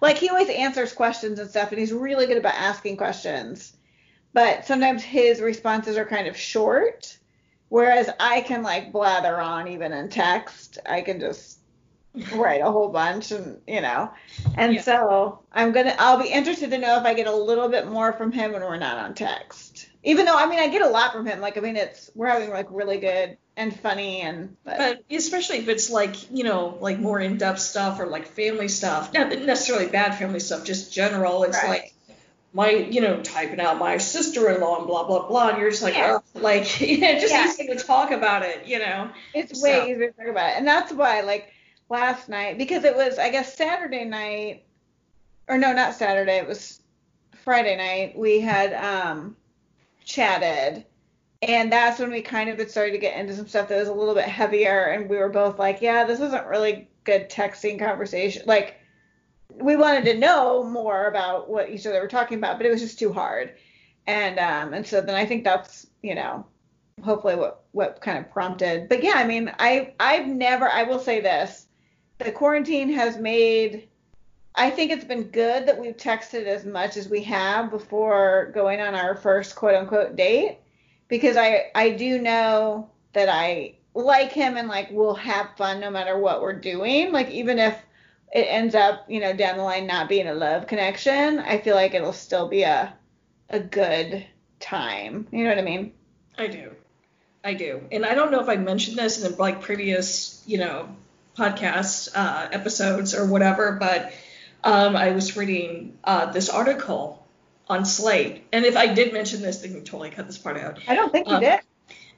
Like 0.00 0.18
he 0.18 0.28
always 0.28 0.48
answers 0.48 0.92
questions 0.92 1.40
and 1.40 1.50
stuff, 1.50 1.70
and 1.70 1.80
he's 1.80 1.92
really 1.92 2.26
good 2.26 2.36
about 2.36 2.54
asking 2.54 2.96
questions. 2.96 3.76
But 4.32 4.64
sometimes 4.66 5.02
his 5.02 5.40
responses 5.40 5.96
are 5.96 6.04
kind 6.04 6.28
of 6.28 6.36
short, 6.36 7.18
whereas 7.68 8.10
I 8.20 8.40
can 8.42 8.62
like 8.62 8.92
blather 8.92 9.40
on 9.40 9.68
even 9.68 9.92
in 9.92 10.08
text. 10.08 10.78
I 10.86 11.02
can 11.02 11.20
just 11.20 11.58
write 12.32 12.60
a 12.60 12.70
whole 12.70 12.90
bunch, 12.90 13.32
and 13.32 13.60
you 13.66 13.80
know, 13.80 14.10
and 14.56 14.74
Yeah. 14.74 14.82
so 14.82 15.40
I'm 15.52 15.72
gonna. 15.72 15.94
I'll 15.98 16.22
be 16.22 16.28
interested 16.28 16.70
to 16.70 16.78
know 16.78 16.98
if 16.98 17.04
I 17.04 17.14
get 17.14 17.26
a 17.26 17.34
little 17.34 17.68
bit 17.68 17.88
more 17.88 18.12
from 18.12 18.32
him 18.32 18.52
when 18.52 18.62
we're 18.62 18.76
not 18.76 18.98
on 18.98 19.14
text. 19.14 19.88
Even 20.04 20.26
though 20.26 20.36
I 20.36 20.46
mean 20.46 20.58
I 20.58 20.68
get 20.68 20.82
a 20.82 20.88
lot 20.88 21.12
from 21.12 21.26
him. 21.26 21.40
Like 21.40 21.56
I 21.56 21.60
mean 21.60 21.76
it's 21.76 22.10
we're 22.14 22.28
having 22.28 22.50
like 22.50 22.66
really 22.70 22.98
good 22.98 23.36
and 23.56 23.74
funny 23.80 24.20
and. 24.20 24.56
But, 24.64 24.76
But 24.78 25.04
especially 25.16 25.58
if 25.58 25.68
it's 25.68 25.90
like, 25.90 26.30
you 26.30 26.44
know, 26.44 26.76
like 26.80 26.98
more 26.98 27.18
in-depth 27.20 27.60
stuff 27.60 27.98
or 28.00 28.06
like 28.06 28.26
family 28.26 28.68
stuff. 28.68 29.12
Not 29.12 29.30
necessarily 29.30 29.86
bad 29.86 30.16
family 30.18 30.40
stuff, 30.40 30.64
just 30.64 30.92
general. 30.92 31.44
It's 31.44 31.56
Right. 31.62 31.68
like 31.68 31.93
my, 32.54 32.70
you 32.70 33.00
know, 33.00 33.20
typing 33.20 33.60
out 33.60 33.78
my 33.78 33.98
sister-in-law 33.98 34.78
and 34.78 34.86
blah 34.86 35.04
blah 35.06 35.26
blah, 35.28 35.48
and 35.50 35.58
you're 35.58 35.70
just 35.70 35.82
like, 35.82 35.94
Yeah. 35.94 36.18
oh, 36.20 36.40
like, 36.40 36.80
yeah, 36.80 37.18
just 37.18 37.32
Yeah. 37.32 37.46
easy 37.48 37.66
to 37.66 37.74
talk 37.74 38.12
about 38.12 38.44
it, 38.44 38.64
you 38.66 38.78
know. 38.78 39.10
It's 39.34 39.60
So- 39.60 39.64
way 39.64 39.90
easier 39.90 40.12
to 40.12 40.16
talk 40.16 40.28
about 40.28 40.50
it. 40.50 40.58
And 40.58 40.66
that's 40.66 40.92
why, 40.92 41.20
like, 41.22 41.52
last 41.90 42.28
night, 42.28 42.56
because 42.56 42.84
it 42.84 42.94
was, 42.96 43.18
I 43.18 43.30
guess, 43.30 43.56
Saturday 43.56 44.04
night, 44.04 44.64
or 45.48 45.58
no, 45.58 45.72
not 45.72 45.94
Saturday, 45.94 46.36
it 46.38 46.46
was 46.46 46.80
Friday 47.42 47.76
night, 47.76 48.16
we 48.16 48.40
had 48.40 48.72
um, 48.72 49.36
chatted. 50.04 50.84
And 51.42 51.70
that's 51.70 51.98
when 51.98 52.10
we 52.10 52.22
kind 52.22 52.48
of 52.48 52.58
had 52.58 52.70
started 52.70 52.92
to 52.92 52.98
get 52.98 53.18
into 53.18 53.34
some 53.34 53.48
stuff 53.48 53.68
that 53.68 53.78
was 53.78 53.88
a 53.88 53.92
little 53.92 54.14
bit 54.14 54.24
heavier. 54.24 54.84
And 54.84 55.10
we 55.10 55.18
were 55.18 55.28
both 55.28 55.58
like, 55.58 55.82
yeah, 55.82 56.04
this 56.04 56.20
isn't 56.20 56.46
really 56.46 56.88
good 57.02 57.28
texting 57.28 57.78
conversation. 57.78 58.44
Like, 58.46 58.76
we 59.60 59.76
wanted 59.76 60.04
to 60.06 60.18
know 60.18 60.64
more 60.64 61.06
about 61.06 61.48
what 61.48 61.70
each 61.70 61.86
other 61.86 62.00
were 62.00 62.08
talking 62.08 62.38
about, 62.38 62.58
but 62.58 62.66
it 62.66 62.70
was 62.70 62.80
just 62.80 62.98
too 62.98 63.12
hard. 63.12 63.54
And 64.06 64.38
um, 64.38 64.74
and 64.74 64.86
so 64.86 65.00
then 65.00 65.14
I 65.14 65.24
think 65.24 65.44
that's, 65.44 65.86
you 66.02 66.14
know, 66.14 66.46
hopefully 67.02 67.36
what 67.36 67.64
what 67.72 68.00
kind 68.00 68.18
of 68.18 68.30
prompted. 68.30 68.88
But 68.88 69.02
yeah, 69.02 69.14
I 69.16 69.24
mean, 69.24 69.52
I 69.58 69.94
I've 69.98 70.26
never 70.26 70.68
I 70.68 70.82
will 70.82 70.98
say 70.98 71.20
this. 71.20 71.66
The 72.18 72.32
quarantine 72.32 72.92
has 72.92 73.16
made 73.16 73.88
I 74.56 74.70
think 74.70 74.92
it's 74.92 75.04
been 75.04 75.24
good 75.24 75.66
that 75.66 75.78
we've 75.78 75.96
texted 75.96 76.44
as 76.44 76.64
much 76.64 76.96
as 76.96 77.08
we 77.08 77.22
have 77.24 77.70
before 77.70 78.52
going 78.54 78.80
on 78.80 78.94
our 78.94 79.16
first 79.16 79.56
quote 79.56 79.74
unquote 79.74 80.16
date 80.16 80.58
because 81.08 81.36
I 81.36 81.70
I 81.74 81.90
do 81.90 82.20
know 82.20 82.90
that 83.14 83.28
I 83.28 83.74
like 83.94 84.32
him 84.32 84.56
and 84.56 84.68
like 84.68 84.88
we'll 84.90 85.14
have 85.14 85.56
fun 85.56 85.80
no 85.80 85.90
matter 85.90 86.18
what 86.18 86.40
we're 86.40 86.52
doing. 86.52 87.12
Like 87.12 87.30
even 87.30 87.58
if 87.58 87.76
it 88.34 88.46
ends 88.50 88.74
up, 88.74 89.08
you 89.08 89.20
know, 89.20 89.32
down 89.32 89.56
the 89.56 89.62
line 89.62 89.86
not 89.86 90.08
being 90.08 90.26
a 90.26 90.34
love 90.34 90.66
connection, 90.66 91.38
I 91.38 91.58
feel 91.58 91.76
like 91.76 91.94
it'll 91.94 92.12
still 92.12 92.48
be 92.48 92.64
a 92.64 92.92
a 93.48 93.60
good 93.60 94.26
time. 94.58 95.26
You 95.30 95.44
know 95.44 95.50
what 95.50 95.58
I 95.58 95.62
mean? 95.62 95.92
I 96.36 96.48
do. 96.48 96.72
I 97.44 97.54
do. 97.54 97.82
And 97.92 98.04
I 98.04 98.14
don't 98.14 98.32
know 98.32 98.40
if 98.40 98.48
I 98.48 98.56
mentioned 98.56 98.98
this 98.98 99.22
in 99.22 99.36
like 99.36 99.60
previous, 99.60 100.42
you 100.46 100.58
know, 100.58 100.88
podcast 101.36 102.10
uh, 102.14 102.48
episodes 102.50 103.14
or 103.14 103.26
whatever, 103.26 103.72
but 103.72 104.12
um, 104.64 104.96
I 104.96 105.12
was 105.12 105.36
reading 105.36 105.98
uh, 106.02 106.32
this 106.32 106.48
article 106.48 107.24
on 107.68 107.84
Slate. 107.84 108.44
And 108.52 108.64
if 108.64 108.76
I 108.76 108.92
did 108.94 109.12
mention 109.12 109.42
this, 109.42 109.58
then 109.58 109.72
you 109.72 109.80
totally 109.80 110.10
cut 110.10 110.26
this 110.26 110.38
part 110.38 110.56
out. 110.56 110.80
I 110.88 110.94
don't 110.94 111.12
think 111.12 111.28
you 111.28 111.34
Um, 111.34 111.40
did. 111.40 111.60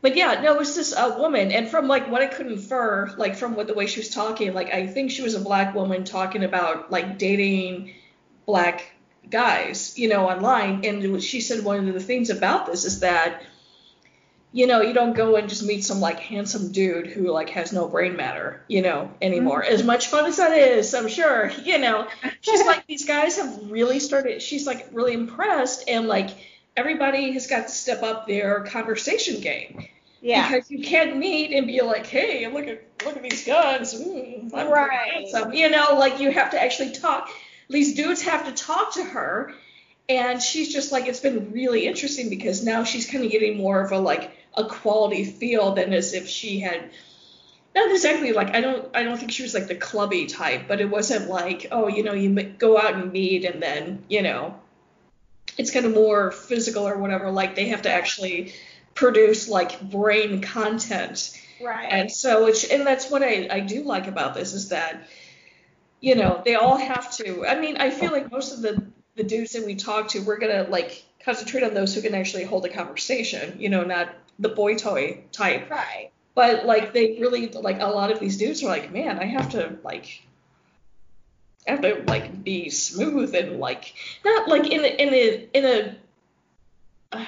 But 0.03 0.17
yeah, 0.17 0.41
no, 0.43 0.55
it 0.55 0.59
was 0.59 0.77
this 0.77 0.93
uh, 0.93 1.17
woman, 1.19 1.51
and 1.51 1.69
from 1.69 1.89
like 1.89 2.11
what 2.11 2.23
I 2.23 2.27
could 2.27 2.47
infer, 2.47 3.13
like 3.17 3.35
from 3.35 3.57
what 3.57 3.67
the 3.67 3.75
way 3.75 3.87
she 3.87 4.01
was 4.01 4.11
talking, 4.11 4.53
like 4.55 4.73
I 4.73 4.87
think 4.87 5.11
she 5.11 5.23
was 5.23 5.35
a 5.35 5.41
black 5.41 5.75
woman 5.75 6.05
talking 6.05 6.45
about 6.45 6.91
like 6.93 7.19
dating 7.19 7.93
black 8.45 8.93
guys, 9.31 9.99
you 9.99 10.09
know, 10.09 10.29
online. 10.29 10.85
And 10.85 11.23
she 11.23 11.41
said 11.41 11.65
one 11.65 11.89
of 11.89 11.95
the 11.95 12.01
things 12.01 12.31
about 12.31 12.67
this 12.67 12.85
is 12.85 13.01
that, 13.01 13.43
you 14.53 14.67
know, 14.67 14.81
you 14.81 14.95
don't 14.95 15.15
go 15.15 15.37
and 15.37 15.49
just 15.49 15.65
meet 15.65 15.85
some 15.85 16.01
like 16.01 16.21
handsome 16.21 16.73
dude 16.73 17.09
who 17.09 17.31
like 17.31 17.51
has 17.51 17.73
no 17.73 17.89
brain 17.89 18.17
matter, 18.17 18.63
you 18.69 18.83
know, 18.83 19.11
anymore. 19.21 19.63
As 19.65 19.83
much 19.83 20.07
fun 20.07 20.27
as 20.27 20.37
that 20.37 20.53
is, 20.53 20.95
I'm 20.95 21.09
sure, 21.09 21.51
you 21.65 21.79
know. 21.79 22.07
She's 22.41 22.65
like 22.65 22.87
these 22.87 23.05
guys 23.05 23.37
have 23.37 23.71
really 23.71 23.99
started. 23.99 24.41
She's 24.41 24.67
like 24.67 24.89
really 24.93 25.13
impressed, 25.13 25.89
and 25.89 26.07
like 26.07 26.31
everybody 26.77 27.33
has 27.33 27.47
got 27.47 27.69
to 27.69 27.73
step 27.73 28.03
up 28.03 28.27
their 28.27 28.61
conversation 28.65 29.41
game 29.41 29.87
Yeah. 30.21 30.49
because 30.49 30.71
you 30.71 30.83
can't 30.83 31.17
meet 31.17 31.53
and 31.53 31.67
be 31.67 31.81
like, 31.81 32.07
hey, 32.07 32.47
look 32.49 32.67
at 32.67 32.83
look 33.05 33.17
at 33.17 33.23
these 33.23 33.47
guns, 33.47 33.95
mm, 33.95 34.53
Right. 34.53 35.27
You 35.53 35.71
know, 35.71 35.97
like 35.99 36.21
you 36.21 36.31
have 36.31 36.51
to 36.51 36.62
actually 36.62 36.93
talk. 36.93 37.31
These 37.69 37.95
dudes 37.95 38.23
have 38.23 38.47
to 38.47 38.53
talk 38.53 38.95
to 38.95 39.03
her, 39.05 39.53
and 40.09 40.41
she's 40.41 40.73
just 40.73 40.93
like, 40.93 41.07
it's 41.07 41.21
been 41.21 41.53
really 41.53 41.87
interesting 41.87 42.31
because 42.31 42.65
now 42.65 42.85
she's 42.85 43.11
kind 43.11 43.25
of 43.25 43.31
getting 43.31 43.57
more 43.57 43.81
of 43.81 43.91
a 43.93 43.99
like 43.99 44.31
a 44.57 44.65
quality 44.65 45.25
feel 45.25 45.75
than 45.75 45.93
as 45.93 46.15
if 46.15 46.29
she 46.29 46.61
had. 46.61 46.91
Not 47.75 47.91
exactly 47.91 48.33
like 48.33 48.55
I 48.55 48.61
don't 48.61 48.89
I 48.97 49.03
don't 49.03 49.19
think 49.19 49.33
she 49.33 49.43
was 49.43 49.53
like 49.53 49.67
the 49.67 49.75
clubby 49.75 50.27
type, 50.27 50.62
but 50.69 50.81
it 50.81 50.89
wasn't 50.89 51.29
like 51.29 51.67
oh 51.71 51.89
you 51.89 52.03
know 52.03 52.15
you 52.15 52.33
go 52.59 52.79
out 52.79 52.95
and 52.95 53.12
meet 53.12 53.45
and 53.45 53.62
then 53.62 54.05
you 54.09 54.23
know 54.23 54.55
it's 55.57 55.71
kind 55.71 55.87
of 55.87 55.95
more 55.95 56.31
physical 56.31 56.87
or 56.87 56.99
whatever 56.99 57.31
like 57.31 57.55
they 57.55 57.69
have 57.69 57.83
to 57.83 57.90
actually 57.90 58.53
produce 58.95 59.49
like 59.49 59.81
brain 59.81 60.40
content 60.40 61.31
Right. 61.61 61.88
and 61.90 62.12
so 62.12 62.47
it's 62.47 62.64
and 62.64 62.87
that's 62.87 63.11
what 63.11 63.23
I, 63.23 63.49
I 63.51 63.61
do 63.61 63.83
like 63.83 64.09
about 64.09 64.35
this 64.35 64.53
is 64.53 64.69
that 64.69 65.09
you 66.01 66.14
know 66.14 66.42
they 66.45 66.55
all 66.55 66.77
have 66.77 67.11
to 67.16 67.47
i 67.47 67.59
mean 67.59 67.79
i 67.79 67.90
feel 67.90 68.12
like 68.12 68.31
most 68.31 68.53
of 68.53 68.61
the 68.61 68.85
the 69.14 69.25
dudes 69.25 69.53
that 69.53 69.64
we 69.64 69.75
talk 69.75 70.09
to 70.09 70.21
we're 70.21 70.38
gonna 70.38 70.66
like 70.69 71.03
concentrate 71.25 71.64
on 71.64 71.73
those 71.73 71.95
who 71.95 72.03
can 72.03 72.14
actually 72.14 72.45
hold 72.45 72.64
a 72.66 72.69
conversation 72.69 73.59
you 73.59 73.71
know 73.71 73.85
not 73.85 74.11
the 74.38 74.51
boy 74.51 74.77
toy 74.77 75.25
type 75.33 75.71
right. 75.71 76.11
but 76.35 76.66
like 76.66 76.92
they 76.92 77.16
really 77.19 77.49
like 77.49 77.81
a 77.81 77.87
lot 77.87 78.11
of 78.11 78.21
these 78.21 78.37
dudes 78.37 78.62
are 78.62 78.69
like 78.69 78.92
man 78.92 79.19
i 79.19 79.25
have 79.25 79.51
to 79.51 79.77
like 79.83 80.23
have 81.67 81.81
to 81.83 82.03
like 82.07 82.45
be 82.45 82.71
smooth 82.71 83.35
and 83.35 83.59
like 83.59 83.95
not 84.25 84.49
like 84.49 84.71
in 84.71 84.81
a, 84.85 84.89
in 84.89 85.15
a 85.15 85.49
in 85.55 85.65
a 85.65 87.17
uh, 87.17 87.25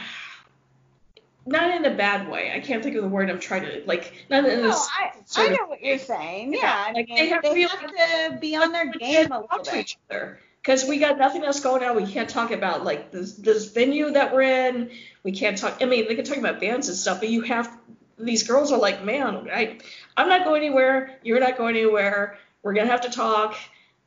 not 1.46 1.74
in 1.74 1.85
a 1.85 1.94
bad 1.94 2.29
way. 2.29 2.53
I 2.55 2.61
can't 2.61 2.83
think 2.83 2.94
of 2.96 3.03
the 3.03 3.09
word 3.09 3.31
I'm 3.31 3.40
trying 3.40 3.62
to 3.62 3.83
like 3.87 4.12
not 4.29 4.44
in 4.44 4.59
a 4.61 4.62
No, 4.64 4.68
s- 4.70 4.88
I, 4.98 5.12
I 5.37 5.48
know 5.48 5.66
what 5.66 5.83
you're 5.83 5.98
saying. 5.98 6.53
Yeah, 6.53 6.61
Yeah. 6.62 6.85
I 6.88 6.92
mean, 6.92 7.07
they 7.09 7.29
have 7.29 7.42
they 7.42 7.55
really- 7.55 7.62
have 7.68 8.31
to 8.33 8.38
be 8.38 8.55
on 8.57 8.72
their 8.72 8.90
game 8.92 9.33
a 9.33 9.40
little 9.40 9.59
to 9.64 9.70
bit. 9.70 9.81
each 9.81 9.98
other 10.11 10.38
because 10.62 10.85
we 10.85 10.98
got 10.98 11.16
nothing 11.18 11.44
else 11.44 11.61
going 11.61 11.83
on. 11.83 11.96
We 11.96 12.07
can't 12.11 12.29
talk 12.29 12.51
about 12.51 12.85
like 12.85 13.11
this 13.11 13.33
this 13.35 13.72
venue 13.72 14.11
that 14.11 14.35
we're 14.35 14.42
in. 14.42 14.90
We 15.22 15.33
can't 15.33 15.57
talk. 15.57 15.79
I 15.81 15.87
mean, 15.87 16.07
they 16.07 16.14
can 16.14 16.24
talk 16.24 16.37
about 16.37 16.61
bands 16.61 16.88
and 16.88 16.96
stuff, 16.96 17.20
but 17.20 17.29
you 17.31 17.42
have 17.42 17.74
these 18.18 18.42
girls 18.46 18.70
are 18.72 18.79
like, 18.79 19.03
man, 19.05 19.48
I 19.51 19.79
I'm 20.18 20.29
not 20.29 20.44
going 20.44 20.62
anywhere. 20.62 21.18
You're 21.22 21.40
not 21.40 21.57
going 21.57 21.77
anywhere. 21.77 22.37
We're 22.62 22.74
gonna 22.74 22.90
have 22.90 23.03
to 23.03 23.11
talk. 23.11 23.57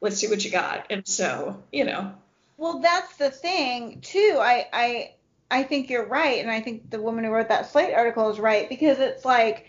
Let's 0.01 0.17
see 0.17 0.27
what 0.27 0.43
you 0.43 0.51
got. 0.51 0.87
And 0.89 1.07
so, 1.07 1.63
you 1.71 1.85
know, 1.85 2.13
Well, 2.57 2.79
that's 2.79 3.15
the 3.17 3.29
thing 3.31 4.01
too. 4.01 4.37
I 4.39 4.67
I 4.73 5.11
I 5.51 5.63
think 5.63 5.89
you're 5.89 6.05
right, 6.07 6.39
and 6.39 6.49
I 6.49 6.61
think 6.61 6.89
the 6.89 7.01
woman 7.01 7.23
who 7.25 7.31
wrote 7.31 7.49
that 7.49 7.71
Slate 7.71 7.93
article 7.93 8.29
is 8.29 8.39
right 8.39 8.69
because 8.69 8.99
it's 8.99 9.25
like, 9.25 9.67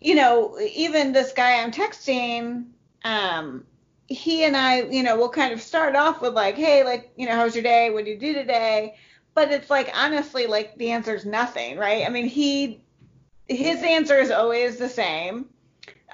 you 0.00 0.14
know, 0.14 0.58
even 0.60 1.12
this 1.12 1.32
guy 1.32 1.62
I'm 1.62 1.72
texting, 1.72 2.66
um, 3.04 3.64
he 4.06 4.44
and 4.44 4.56
I, 4.56 4.82
you 4.82 5.02
know, 5.02 5.16
we'll 5.16 5.30
kind 5.30 5.52
of 5.52 5.62
start 5.62 5.96
off 5.96 6.20
with 6.20 6.34
like, 6.34 6.56
hey, 6.56 6.84
like, 6.84 7.12
you 7.16 7.26
know, 7.26 7.34
how's 7.34 7.54
your 7.54 7.62
day? 7.64 7.90
What 7.90 8.04
did 8.04 8.10
you 8.22 8.32
do 8.32 8.34
today? 8.34 8.96
But 9.34 9.50
it's 9.50 9.70
like 9.70 9.90
honestly, 9.94 10.46
like 10.46 10.76
the 10.76 10.90
answer 10.90 11.14
is 11.14 11.24
nothing, 11.24 11.78
right? 11.78 12.04
I 12.06 12.10
mean, 12.10 12.26
he 12.28 12.82
his 13.48 13.82
answer 13.82 14.16
is 14.18 14.30
always 14.30 14.76
the 14.76 14.88
same. 14.88 15.46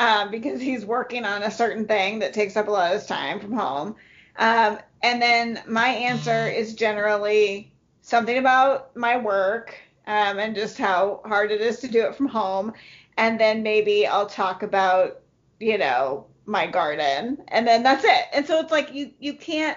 Um, 0.00 0.30
because 0.30 0.62
he's 0.62 0.86
working 0.86 1.26
on 1.26 1.42
a 1.42 1.50
certain 1.50 1.86
thing 1.86 2.20
that 2.20 2.32
takes 2.32 2.56
up 2.56 2.68
a 2.68 2.70
lot 2.70 2.92
of 2.92 3.00
his 3.00 3.06
time 3.06 3.38
from 3.38 3.52
home. 3.52 3.96
Um, 4.36 4.78
and 5.02 5.20
then 5.20 5.62
my 5.68 5.88
answer 5.88 6.48
is 6.48 6.74
generally 6.74 7.70
something 8.00 8.38
about 8.38 8.96
my 8.96 9.18
work 9.18 9.74
um, 10.06 10.38
and 10.38 10.54
just 10.54 10.78
how 10.78 11.20
hard 11.26 11.50
it 11.50 11.60
is 11.60 11.80
to 11.80 11.88
do 11.88 12.06
it 12.06 12.14
from 12.14 12.28
home. 12.28 12.72
And 13.18 13.38
then 13.38 13.62
maybe 13.62 14.06
I'll 14.06 14.26
talk 14.26 14.62
about, 14.62 15.20
you 15.58 15.76
know, 15.76 16.24
my 16.46 16.66
garden. 16.66 17.42
And 17.48 17.66
then 17.68 17.82
that's 17.82 18.04
it. 18.04 18.24
And 18.32 18.46
so 18.46 18.58
it's 18.60 18.72
like 18.72 18.94
you 18.94 19.12
you 19.20 19.34
can't 19.34 19.76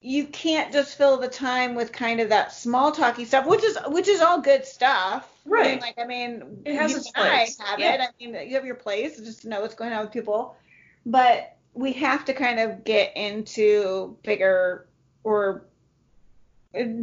you 0.00 0.26
can't 0.26 0.72
just 0.72 0.96
fill 0.96 1.18
the 1.18 1.28
time 1.28 1.74
with 1.74 1.92
kind 1.92 2.20
of 2.20 2.30
that 2.30 2.52
small 2.52 2.92
talky 2.92 3.26
stuff, 3.26 3.46
which 3.46 3.62
is 3.62 3.78
which 3.88 4.08
is 4.08 4.22
all 4.22 4.40
good 4.40 4.64
stuff. 4.64 5.28
Right. 5.48 5.80
like 5.80 5.98
I 5.98 6.04
mean, 6.04 6.62
It 6.64 6.74
has 6.76 6.94
its 6.94 7.10
and 7.14 7.24
I 7.24 7.36
place. 7.36 7.58
have 7.58 7.78
Yeah. 7.78 7.94
it. 7.94 8.00
I 8.00 8.08
mean, 8.24 8.48
you 8.48 8.54
have 8.54 8.66
your 8.66 8.74
place 8.74 9.18
just 9.18 9.42
to 9.42 9.48
know 9.48 9.60
what's 9.60 9.74
going 9.74 9.92
on 9.92 10.02
with 10.02 10.12
people, 10.12 10.56
but 11.06 11.56
we 11.74 11.92
have 11.94 12.24
to 12.26 12.32
kind 12.34 12.58
of 12.58 12.84
get 12.84 13.16
into 13.16 14.16
bigger 14.22 14.88
or 15.24 15.64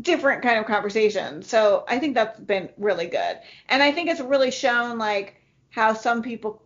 different 0.02 0.44
kind 0.44 0.60
of 0.60 0.66
conversations. 0.66 1.48
So 1.48 1.86
I 1.88 2.00
think 2.00 2.14
that's 2.14 2.40
been 2.40 2.70
really 2.78 3.08
good, 3.08 3.40
and 3.70 3.82
I 3.82 3.92
think 3.92 4.10
it's 4.10 4.22
really 4.22 4.52
shown 4.52 4.98
like 4.98 5.42
how 5.70 5.94
some 5.94 6.22
people 6.22 6.62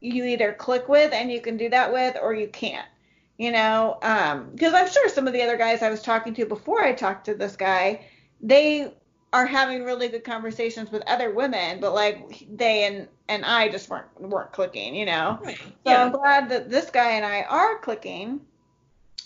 you 0.00 0.24
either 0.24 0.52
click 0.54 0.88
with 0.88 1.12
and 1.12 1.30
you 1.30 1.40
can 1.40 1.56
do 1.56 1.68
that 1.68 1.92
with, 1.92 2.16
or 2.20 2.34
you 2.34 2.48
can't. 2.48 2.88
You 3.36 3.52
know, 3.52 3.98
um, 4.02 4.50
because 4.52 4.74
I'm 4.74 4.88
sure 4.90 5.08
some 5.08 5.26
of 5.26 5.32
the 5.32 5.42
other 5.42 5.56
guys 5.56 5.82
I 5.82 5.88
was 5.90 6.02
talking 6.02 6.34
to 6.34 6.44
before 6.46 6.82
I 6.82 6.92
talked 6.92 7.24
to 7.26 7.34
this 7.34 7.56
guy, 7.56 8.04
they 8.42 8.92
are 9.32 9.46
having 9.46 9.84
really 9.84 10.08
good 10.08 10.24
conversations 10.24 10.90
with 10.90 11.02
other 11.06 11.30
women, 11.30 11.80
but 11.80 11.94
like 11.94 12.46
they 12.50 12.84
and 12.84 13.08
and 13.28 13.44
I 13.44 13.68
just 13.68 13.88
weren't 13.88 14.08
weren't 14.20 14.52
clicking, 14.52 14.94
you 14.94 15.06
know. 15.06 15.38
Right. 15.42 15.58
So 15.58 15.72
Yeah. 15.84 16.04
I'm 16.04 16.12
glad 16.12 16.48
that 16.50 16.70
this 16.70 16.90
guy 16.90 17.12
and 17.12 17.24
I 17.24 17.42
are 17.42 17.78
clicking. 17.78 18.40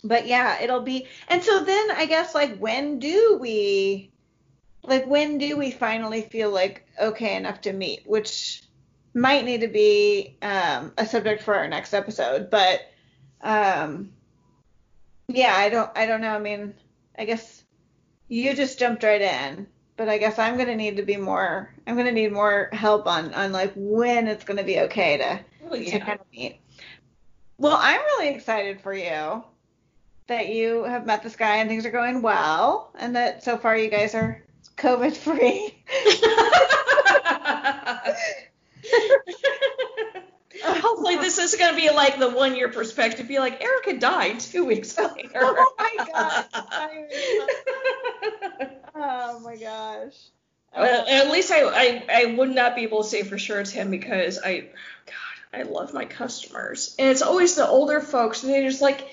But 0.03 0.27
yeah, 0.27 0.61
it'll 0.61 0.83
be 0.83 1.07
and 1.29 1.43
so 1.43 1.65
then 1.65 1.91
I 1.93 2.07
guess 2.07 2.35
like 2.35 2.59
when 2.59 2.99
do 2.99 3.39
we 3.41 4.11
like 4.83 5.07
when 5.07 5.39
do 5.39 5.57
we 5.57 5.71
finally 5.71 6.23
feel 6.23 6.51
like 6.51 6.87
okay 7.01 7.37
enough 7.37 7.63
to 7.63 7.73
meet, 7.73 8.03
which 8.07 8.63
might 9.15 9.45
need 9.45 9.63
to 9.63 9.69
be 9.69 10.37
um, 10.43 10.93
a 10.99 11.07
subject 11.07 11.43
for 11.43 11.55
our 11.55 11.69
next 11.69 11.95
episode, 11.95 12.51
but 12.51 12.81
um 13.41 14.13
yeah, 15.29 15.55
I 15.57 15.71
don't 15.71 15.91
I 15.97 16.05
don't 16.05 16.21
know. 16.21 16.35
I 16.35 16.39
mean, 16.39 16.75
I 17.19 17.25
guess 17.25 17.63
you 18.29 18.55
just 18.55 18.79
jumped 18.79 19.03
right 19.03 19.23
in, 19.23 19.67
but 19.97 20.09
I 20.09 20.19
guess 20.19 20.39
I'm 20.39 20.57
gonna 20.59 20.77
need 20.77 20.97
to 20.97 21.03
be 21.03 21.17
more. 21.17 21.71
I'm 21.87 21.97
gonna 21.97 22.13
need 22.13 22.33
more 22.33 22.69
help 22.73 23.07
on 23.07 23.33
on 23.35 23.53
like 23.53 23.73
when 23.75 24.29
it's 24.29 24.45
gonna 24.45 24.65
be 24.65 24.81
okay 24.81 25.19
to 25.19 25.41
Well, 25.63 25.83
to 25.83 25.99
kind 26.01 26.21
of 26.21 26.27
meet. 26.33 26.61
Well, 27.59 27.77
I'm 27.81 28.01
really 28.01 28.29
excited 28.35 28.81
for 28.81 28.95
you 28.95 29.45
that 30.27 30.49
you 30.49 30.85
have 30.85 31.07
met 31.07 31.23
this 31.23 31.37
guy 31.37 31.57
and 31.57 31.69
things 31.69 31.87
are 31.87 31.91
going 31.91 32.23
well, 32.23 32.91
and 32.99 33.17
that 33.17 33.45
so 33.45 33.57
far 33.59 33.77
you 33.77 33.91
guys 33.91 34.15
are 34.15 34.43
COVID 34.77 35.17
free. 35.17 35.83
Hopefully, 40.65 41.17
this 41.17 41.37
is 41.39 41.55
going 41.57 41.75
to 41.75 41.77
be 41.77 41.91
like 41.91 42.19
the 42.19 42.31
one 42.31 42.57
year 42.57 42.71
perspective. 42.71 43.29
Be 43.29 43.39
like, 43.39 43.63
Erica 43.63 43.99
died 43.99 44.41
two 44.41 44.65
weeks 44.65 44.95
oh 44.99 45.13
later. 45.15 45.41
oh 45.43 45.75
my 45.79 45.97
gosh! 46.13 46.47
Oh 48.95 49.41
my 49.41 49.57
gosh. 49.57 50.15
At 50.77 51.31
least 51.31 51.53
I, 51.53 51.63
I, 51.63 52.05
I 52.13 52.25
would 52.37 52.51
not 52.51 52.75
be 52.75 52.83
able 52.83 53.03
to 53.03 53.09
say 53.09 53.23
for 53.23 53.39
sure 53.39 53.61
it's 53.61 53.71
him 53.71 53.91
because 53.91 54.41
I, 54.45 54.61
God, 55.07 55.61
I 55.61 55.63
love 55.63 55.95
my 55.95 56.05
customers. 56.05 56.97
And 56.99 57.09
it's 57.09 57.23
always 57.23 57.55
the 57.55 57.67
older 57.67 58.01
folks, 58.01 58.43
and 58.43 58.53
they 58.53 58.63
just 58.63 58.83
like, 58.83 59.07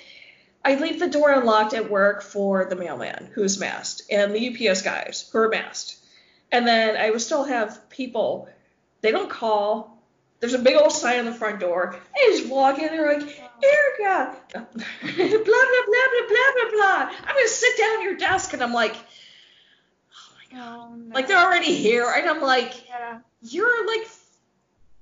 I 0.66 0.76
leave 0.76 1.00
the 1.00 1.08
door 1.08 1.32
unlocked 1.32 1.74
at 1.74 1.90
work 1.90 2.22
for 2.22 2.66
the 2.66 2.76
mailman 2.76 3.30
who's 3.34 3.60
masked 3.60 4.04
and 4.12 4.34
the 4.34 4.70
UPS 4.70 4.82
guys 4.82 5.30
who 5.32 5.40
are 5.40 5.50
masked. 5.50 5.98
And 6.52 6.68
then 6.68 6.98
I 6.98 7.10
would 7.10 7.22
still 7.22 7.44
have 7.44 7.90
people, 7.90 8.50
they 9.02 9.12
don't 9.12 9.30
call. 9.30 9.98
There's 10.40 10.54
a 10.54 10.60
big 10.60 10.76
old 10.76 10.92
sign 10.92 11.20
on 11.20 11.26
the 11.26 11.34
front 11.34 11.60
door. 11.60 11.96
They 12.16 12.38
just 12.38 12.50
walk 12.50 12.80
in, 12.80 12.88
they're 12.88 13.20
like, 13.20 13.22
Erica, 13.22 14.36
blah, 14.54 14.62
blah, 14.64 14.84
blah, 14.84 15.38
blah, 15.44 16.28
blah, 16.28 16.52
blah, 16.56 16.72
blah. 16.72 17.12
I'm 17.24 17.36
going 17.36 17.46
to 17.46 17.50
sit 17.50 17.78
down 17.78 18.00
at 18.00 18.04
your 18.04 18.18
desk. 18.18 18.54
And 18.54 18.64
I'm 18.64 18.74
like, 18.74 18.96
Oh, 20.54 20.96
no. 20.96 21.16
like 21.16 21.28
they're 21.28 21.38
already 21.44 21.74
here 21.76 22.12
and 22.16 22.30
I'm 22.30 22.42
like 22.42 22.88
yeah. 22.88 23.20
you're 23.42 23.88
like 23.88 24.08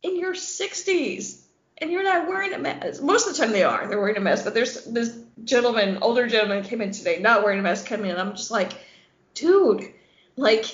in 0.04 0.18
your 0.20 0.34
60s 0.34 1.42
and 1.80 1.92
you're 1.92 2.04
not 2.04 2.28
wearing 2.28 2.54
a 2.54 2.60
mask. 2.60 3.02
Most 3.02 3.28
of 3.28 3.36
the 3.36 3.42
time 3.42 3.52
they 3.54 3.64
are. 3.64 3.88
They're 3.88 4.00
wearing 4.00 4.18
a 4.18 4.22
mask. 4.22 4.44
But 4.44 4.54
there's 4.54 4.84
this 4.86 5.18
gentleman, 5.46 6.00
older 6.02 6.28
gentleman, 6.28 6.64
came 6.64 6.82
in 6.82 6.92
today 6.92 7.20
not 7.20 7.44
wearing 7.44 7.60
a 7.60 7.62
mask, 7.64 7.86
coming 7.86 8.12
in. 8.12 8.18
I'm 8.18 8.32
just 8.36 8.52
like, 8.52 8.74
dude, 9.34 9.94
like 10.36 10.66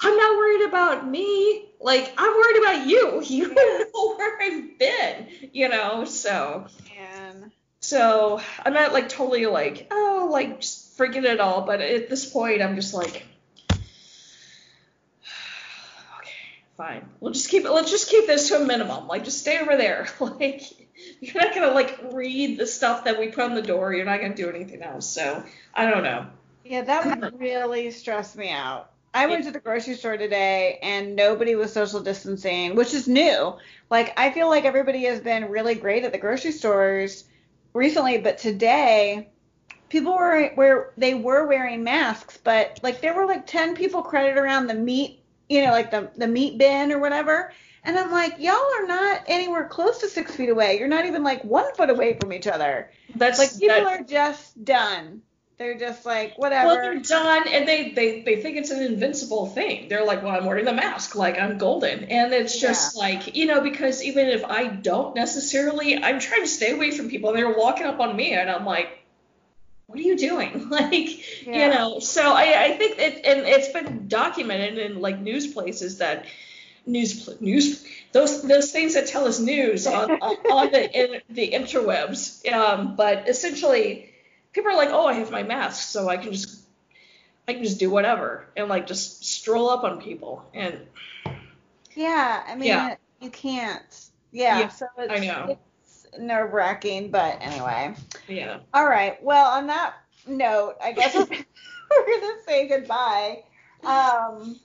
I'm 0.00 0.16
not 0.16 0.36
worried 0.38 0.68
about 0.68 1.06
me. 1.08 1.66
Like 1.80 2.12
I'm 2.16 2.32
worried 2.32 2.56
about 2.58 2.86
you. 2.86 3.22
You 3.28 3.48
Yeah. 3.48 3.84
know 3.94 4.14
where 4.16 4.40
I've 4.42 4.78
been. 4.78 5.28
You 5.52 5.68
know. 5.68 6.04
So 6.06 6.66
Man. 6.96 7.52
so 7.80 8.40
I'm 8.64 8.72
not 8.72 8.92
like 8.94 9.08
totally 9.10 9.46
like 9.46 9.88
oh 9.90 10.28
like 10.32 10.60
just 10.60 10.96
forget 10.96 11.24
it 11.24 11.40
all. 11.40 11.62
But 11.62 11.80
at 11.82 12.08
this 12.08 12.24
point 12.28 12.62
I'm 12.62 12.74
just 12.74 12.94
like. 12.94 13.26
Okay, 16.18 16.63
fine. 16.76 17.08
We'll 17.20 17.32
just 17.32 17.48
keep 17.48 17.64
it. 17.64 17.70
Let's 17.70 17.90
just 17.90 18.08
keep 18.10 18.26
this 18.26 18.48
to 18.48 18.56
a 18.56 18.64
minimum. 18.64 19.06
Like, 19.06 19.24
just 19.24 19.40
stay 19.40 19.58
over 19.58 19.76
there. 19.76 20.06
Like, 20.20 20.62
you're 21.20 21.42
not 21.42 21.54
gonna 21.54 21.72
like 21.72 21.98
read 22.12 22.58
the 22.58 22.66
stuff 22.66 23.04
that 23.04 23.18
we 23.18 23.28
put 23.28 23.44
on 23.44 23.54
the 23.54 23.62
door. 23.62 23.92
You're 23.92 24.04
not 24.04 24.20
gonna 24.20 24.34
do 24.34 24.48
anything 24.48 24.82
else. 24.82 25.08
So 25.08 25.42
I 25.74 25.90
don't 25.90 26.04
know. 26.04 26.26
Yeah, 26.64 26.82
that 26.82 27.20
would 27.20 27.40
really 27.40 27.90
stress 27.90 28.36
me 28.36 28.50
out. 28.50 28.90
I 29.12 29.26
went 29.26 29.44
to 29.44 29.52
the 29.52 29.60
grocery 29.60 29.94
store 29.94 30.16
today 30.16 30.78
and 30.82 31.14
nobody 31.14 31.54
was 31.54 31.72
social 31.72 32.00
distancing, 32.00 32.74
which 32.74 32.94
is 32.94 33.06
new. 33.06 33.54
Like 33.90 34.12
I 34.16 34.32
feel 34.32 34.48
like 34.48 34.64
everybody 34.64 35.04
has 35.04 35.20
been 35.20 35.50
really 35.50 35.74
great 35.74 36.04
at 36.04 36.12
the 36.12 36.18
grocery 36.18 36.52
stores 36.52 37.24
recently, 37.74 38.18
but 38.18 38.38
today 38.38 39.28
people 39.88 40.14
were 40.14 40.50
where 40.54 40.92
they 40.96 41.14
were 41.14 41.46
wearing 41.46 41.84
masks, 41.84 42.38
but 42.42 42.80
like 42.82 43.00
there 43.00 43.14
were 43.14 43.26
like 43.26 43.46
10 43.46 43.76
people 43.76 44.02
crowded 44.02 44.36
around 44.36 44.66
the 44.66 44.74
meat, 44.74 45.20
you 45.48 45.64
know, 45.64 45.70
like 45.70 45.90
the 45.90 46.10
the 46.16 46.26
meat 46.28 46.58
bin 46.58 46.92
or 46.92 46.98
whatever. 46.98 47.52
And 47.86 47.98
I'm 47.98 48.10
like, 48.10 48.36
y'all 48.38 48.54
are 48.54 48.86
not 48.86 49.24
anywhere 49.26 49.68
close 49.68 49.98
to 49.98 50.08
six 50.08 50.34
feet 50.34 50.48
away. 50.48 50.78
You're 50.78 50.88
not 50.88 51.04
even 51.04 51.22
like 51.22 51.44
one 51.44 51.74
foot 51.74 51.90
away 51.90 52.16
from 52.18 52.32
each 52.32 52.46
other. 52.46 52.90
That's 53.14 53.38
Like 53.38 53.52
people 53.52 53.68
that- 53.84 54.00
are 54.00 54.02
just 54.02 54.64
done. 54.64 55.22
They're 55.56 55.78
just 55.78 56.04
like 56.04 56.36
whatever. 56.36 56.66
Well, 56.66 56.76
they're 56.76 56.98
done, 56.98 57.44
and 57.46 57.68
they, 57.68 57.90
they 57.92 58.22
they 58.22 58.42
think 58.42 58.56
it's 58.56 58.72
an 58.72 58.82
invincible 58.82 59.46
thing. 59.46 59.88
They're 59.88 60.04
like, 60.04 60.20
well, 60.24 60.34
I'm 60.34 60.46
wearing 60.46 60.64
the 60.64 60.72
mask, 60.72 61.14
like 61.14 61.38
I'm 61.38 61.58
golden, 61.58 62.04
and 62.04 62.32
it's 62.32 62.58
just 62.60 62.96
like, 62.96 63.36
you 63.36 63.46
know, 63.46 63.60
because 63.60 64.02
even 64.02 64.26
if 64.26 64.44
I 64.44 64.66
don't 64.66 65.14
necessarily, 65.14 66.02
I'm 66.02 66.18
trying 66.18 66.42
to 66.42 66.48
stay 66.48 66.72
away 66.72 66.90
from 66.90 67.08
people, 67.08 67.30
and 67.30 67.38
they're 67.38 67.56
walking 67.56 67.86
up 67.86 68.00
on 68.00 68.16
me, 68.16 68.32
and 68.32 68.50
I'm 68.50 68.64
like, 68.66 69.03
what 69.86 69.98
are 69.98 70.02
you 70.02 70.16
doing? 70.16 70.68
Like, 70.70 71.46
Yeah. 71.46 71.68
you 71.68 71.74
know. 71.74 71.98
So 72.00 72.22
I 72.22 72.64
I 72.64 72.76
think 72.76 72.98
it, 72.98 73.24
and 73.24 73.40
it's 73.46 73.68
been 73.68 74.08
documented 74.08 74.78
in 74.78 75.00
like 75.00 75.18
news 75.20 75.46
places 75.52 75.98
that 75.98 76.26
news 76.86 77.28
news 77.40 77.84
those 78.12 78.42
those 78.42 78.70
things 78.72 78.94
that 78.94 79.06
tell 79.06 79.26
us 79.26 79.38
news 79.40 79.86
on 79.98 80.10
on, 80.12 80.72
the 80.72 80.82
in, 80.92 81.20
the 81.30 81.50
interwebs. 81.52 82.44
Um, 82.52 82.96
but 82.96 83.28
essentially 83.28 84.10
people 84.52 84.70
are 84.70 84.76
like, 84.76 84.90
oh, 84.90 85.06
I 85.06 85.14
have 85.14 85.30
my 85.30 85.42
mask, 85.42 85.88
so 85.88 86.08
I 86.08 86.16
can 86.16 86.32
just 86.32 86.62
I 87.48 87.52
can 87.54 87.62
just 87.64 87.78
do 87.78 87.90
whatever 87.90 88.46
and 88.56 88.68
like 88.68 88.86
just 88.86 89.24
stroll 89.24 89.68
up 89.70 89.84
on 89.84 90.00
people 90.00 90.44
and 90.54 90.78
Yeah, 91.94 92.42
I 92.46 92.54
mean, 92.54 92.68
Yeah. 92.68 92.96
you 93.20 93.30
can't. 93.30 93.82
Yeah, 94.32 94.60
Yeah, 94.60 94.68
so 94.68 94.86
it's, 94.98 95.12
I 95.12 95.24
know. 95.24 95.58
it's 95.86 96.06
nerve 96.18 96.52
wracking, 96.52 97.10
but 97.10 97.38
anyway. 97.40 97.94
Yeah. 98.28 98.58
All 98.72 98.86
right. 98.86 99.22
Well, 99.22 99.50
on 99.52 99.66
that 99.68 99.94
note, 100.26 100.76
I 100.82 100.92
guess 100.92 101.14
we're, 101.14 101.26
we're 101.28 102.20
gonna 102.20 102.42
say 102.46 102.68
goodbye. 102.68 103.44
Um, 103.84 104.58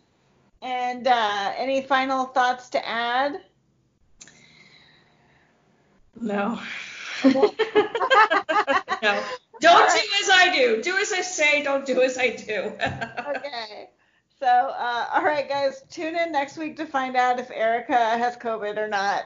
and 0.61 1.07
uh, 1.07 1.53
any 1.57 1.81
final 1.81 2.25
thoughts 2.25 2.69
to 2.69 2.87
add? 2.87 3.41
No. 6.19 6.59
no. 7.25 9.23
Don't 9.61 9.89
do 9.91 10.01
as 10.21 10.29
I 10.31 10.51
do. 10.55 10.81
Do 10.81 10.97
as 10.97 11.11
I 11.11 11.21
say. 11.21 11.63
Don't 11.63 11.85
do 11.85 12.01
as 12.01 12.17
I 12.17 12.35
do. 12.35 12.73
Okay. 13.35 13.89
So, 14.39 14.47
uh, 14.47 15.07
all 15.13 15.21
right, 15.21 15.49
guys, 15.49 15.83
tune 15.89 16.15
in 16.15 16.31
next 16.31 16.57
week 16.57 16.77
to 16.77 16.85
find 16.85 17.17
out 17.17 17.39
if 17.39 17.51
Erica 17.51 17.93
has 17.93 18.37
COVID 18.37 18.77
or 18.77 18.87
not. 18.87 19.25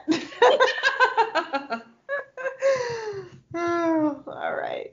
all 3.56 4.24
right. 4.26 4.92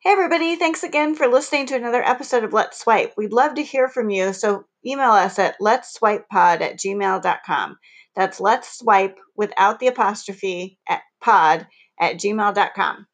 Hey, 0.00 0.10
everybody. 0.12 0.54
Thanks 0.54 0.84
again 0.84 1.16
for 1.16 1.26
listening 1.26 1.66
to 1.66 1.74
another 1.74 2.02
episode 2.02 2.44
of 2.44 2.52
Let's 2.52 2.78
Swipe. 2.78 3.14
We'd 3.16 3.32
love 3.32 3.54
to 3.56 3.62
hear 3.64 3.88
from 3.88 4.10
you, 4.10 4.32
so 4.32 4.66
email 4.86 5.10
us 5.10 5.40
at 5.40 5.58
let'sswipepod 5.60 6.60
at 6.60 6.78
gmail.com. 6.78 7.76
That's 8.14 8.38
let's 8.38 8.78
swipe 8.78 9.18
without 9.34 9.80
the 9.80 9.88
apostrophe 9.88 10.78
at 10.88 11.02
pod 11.20 11.66
at 11.98 12.16
gmail.com. 12.16 13.06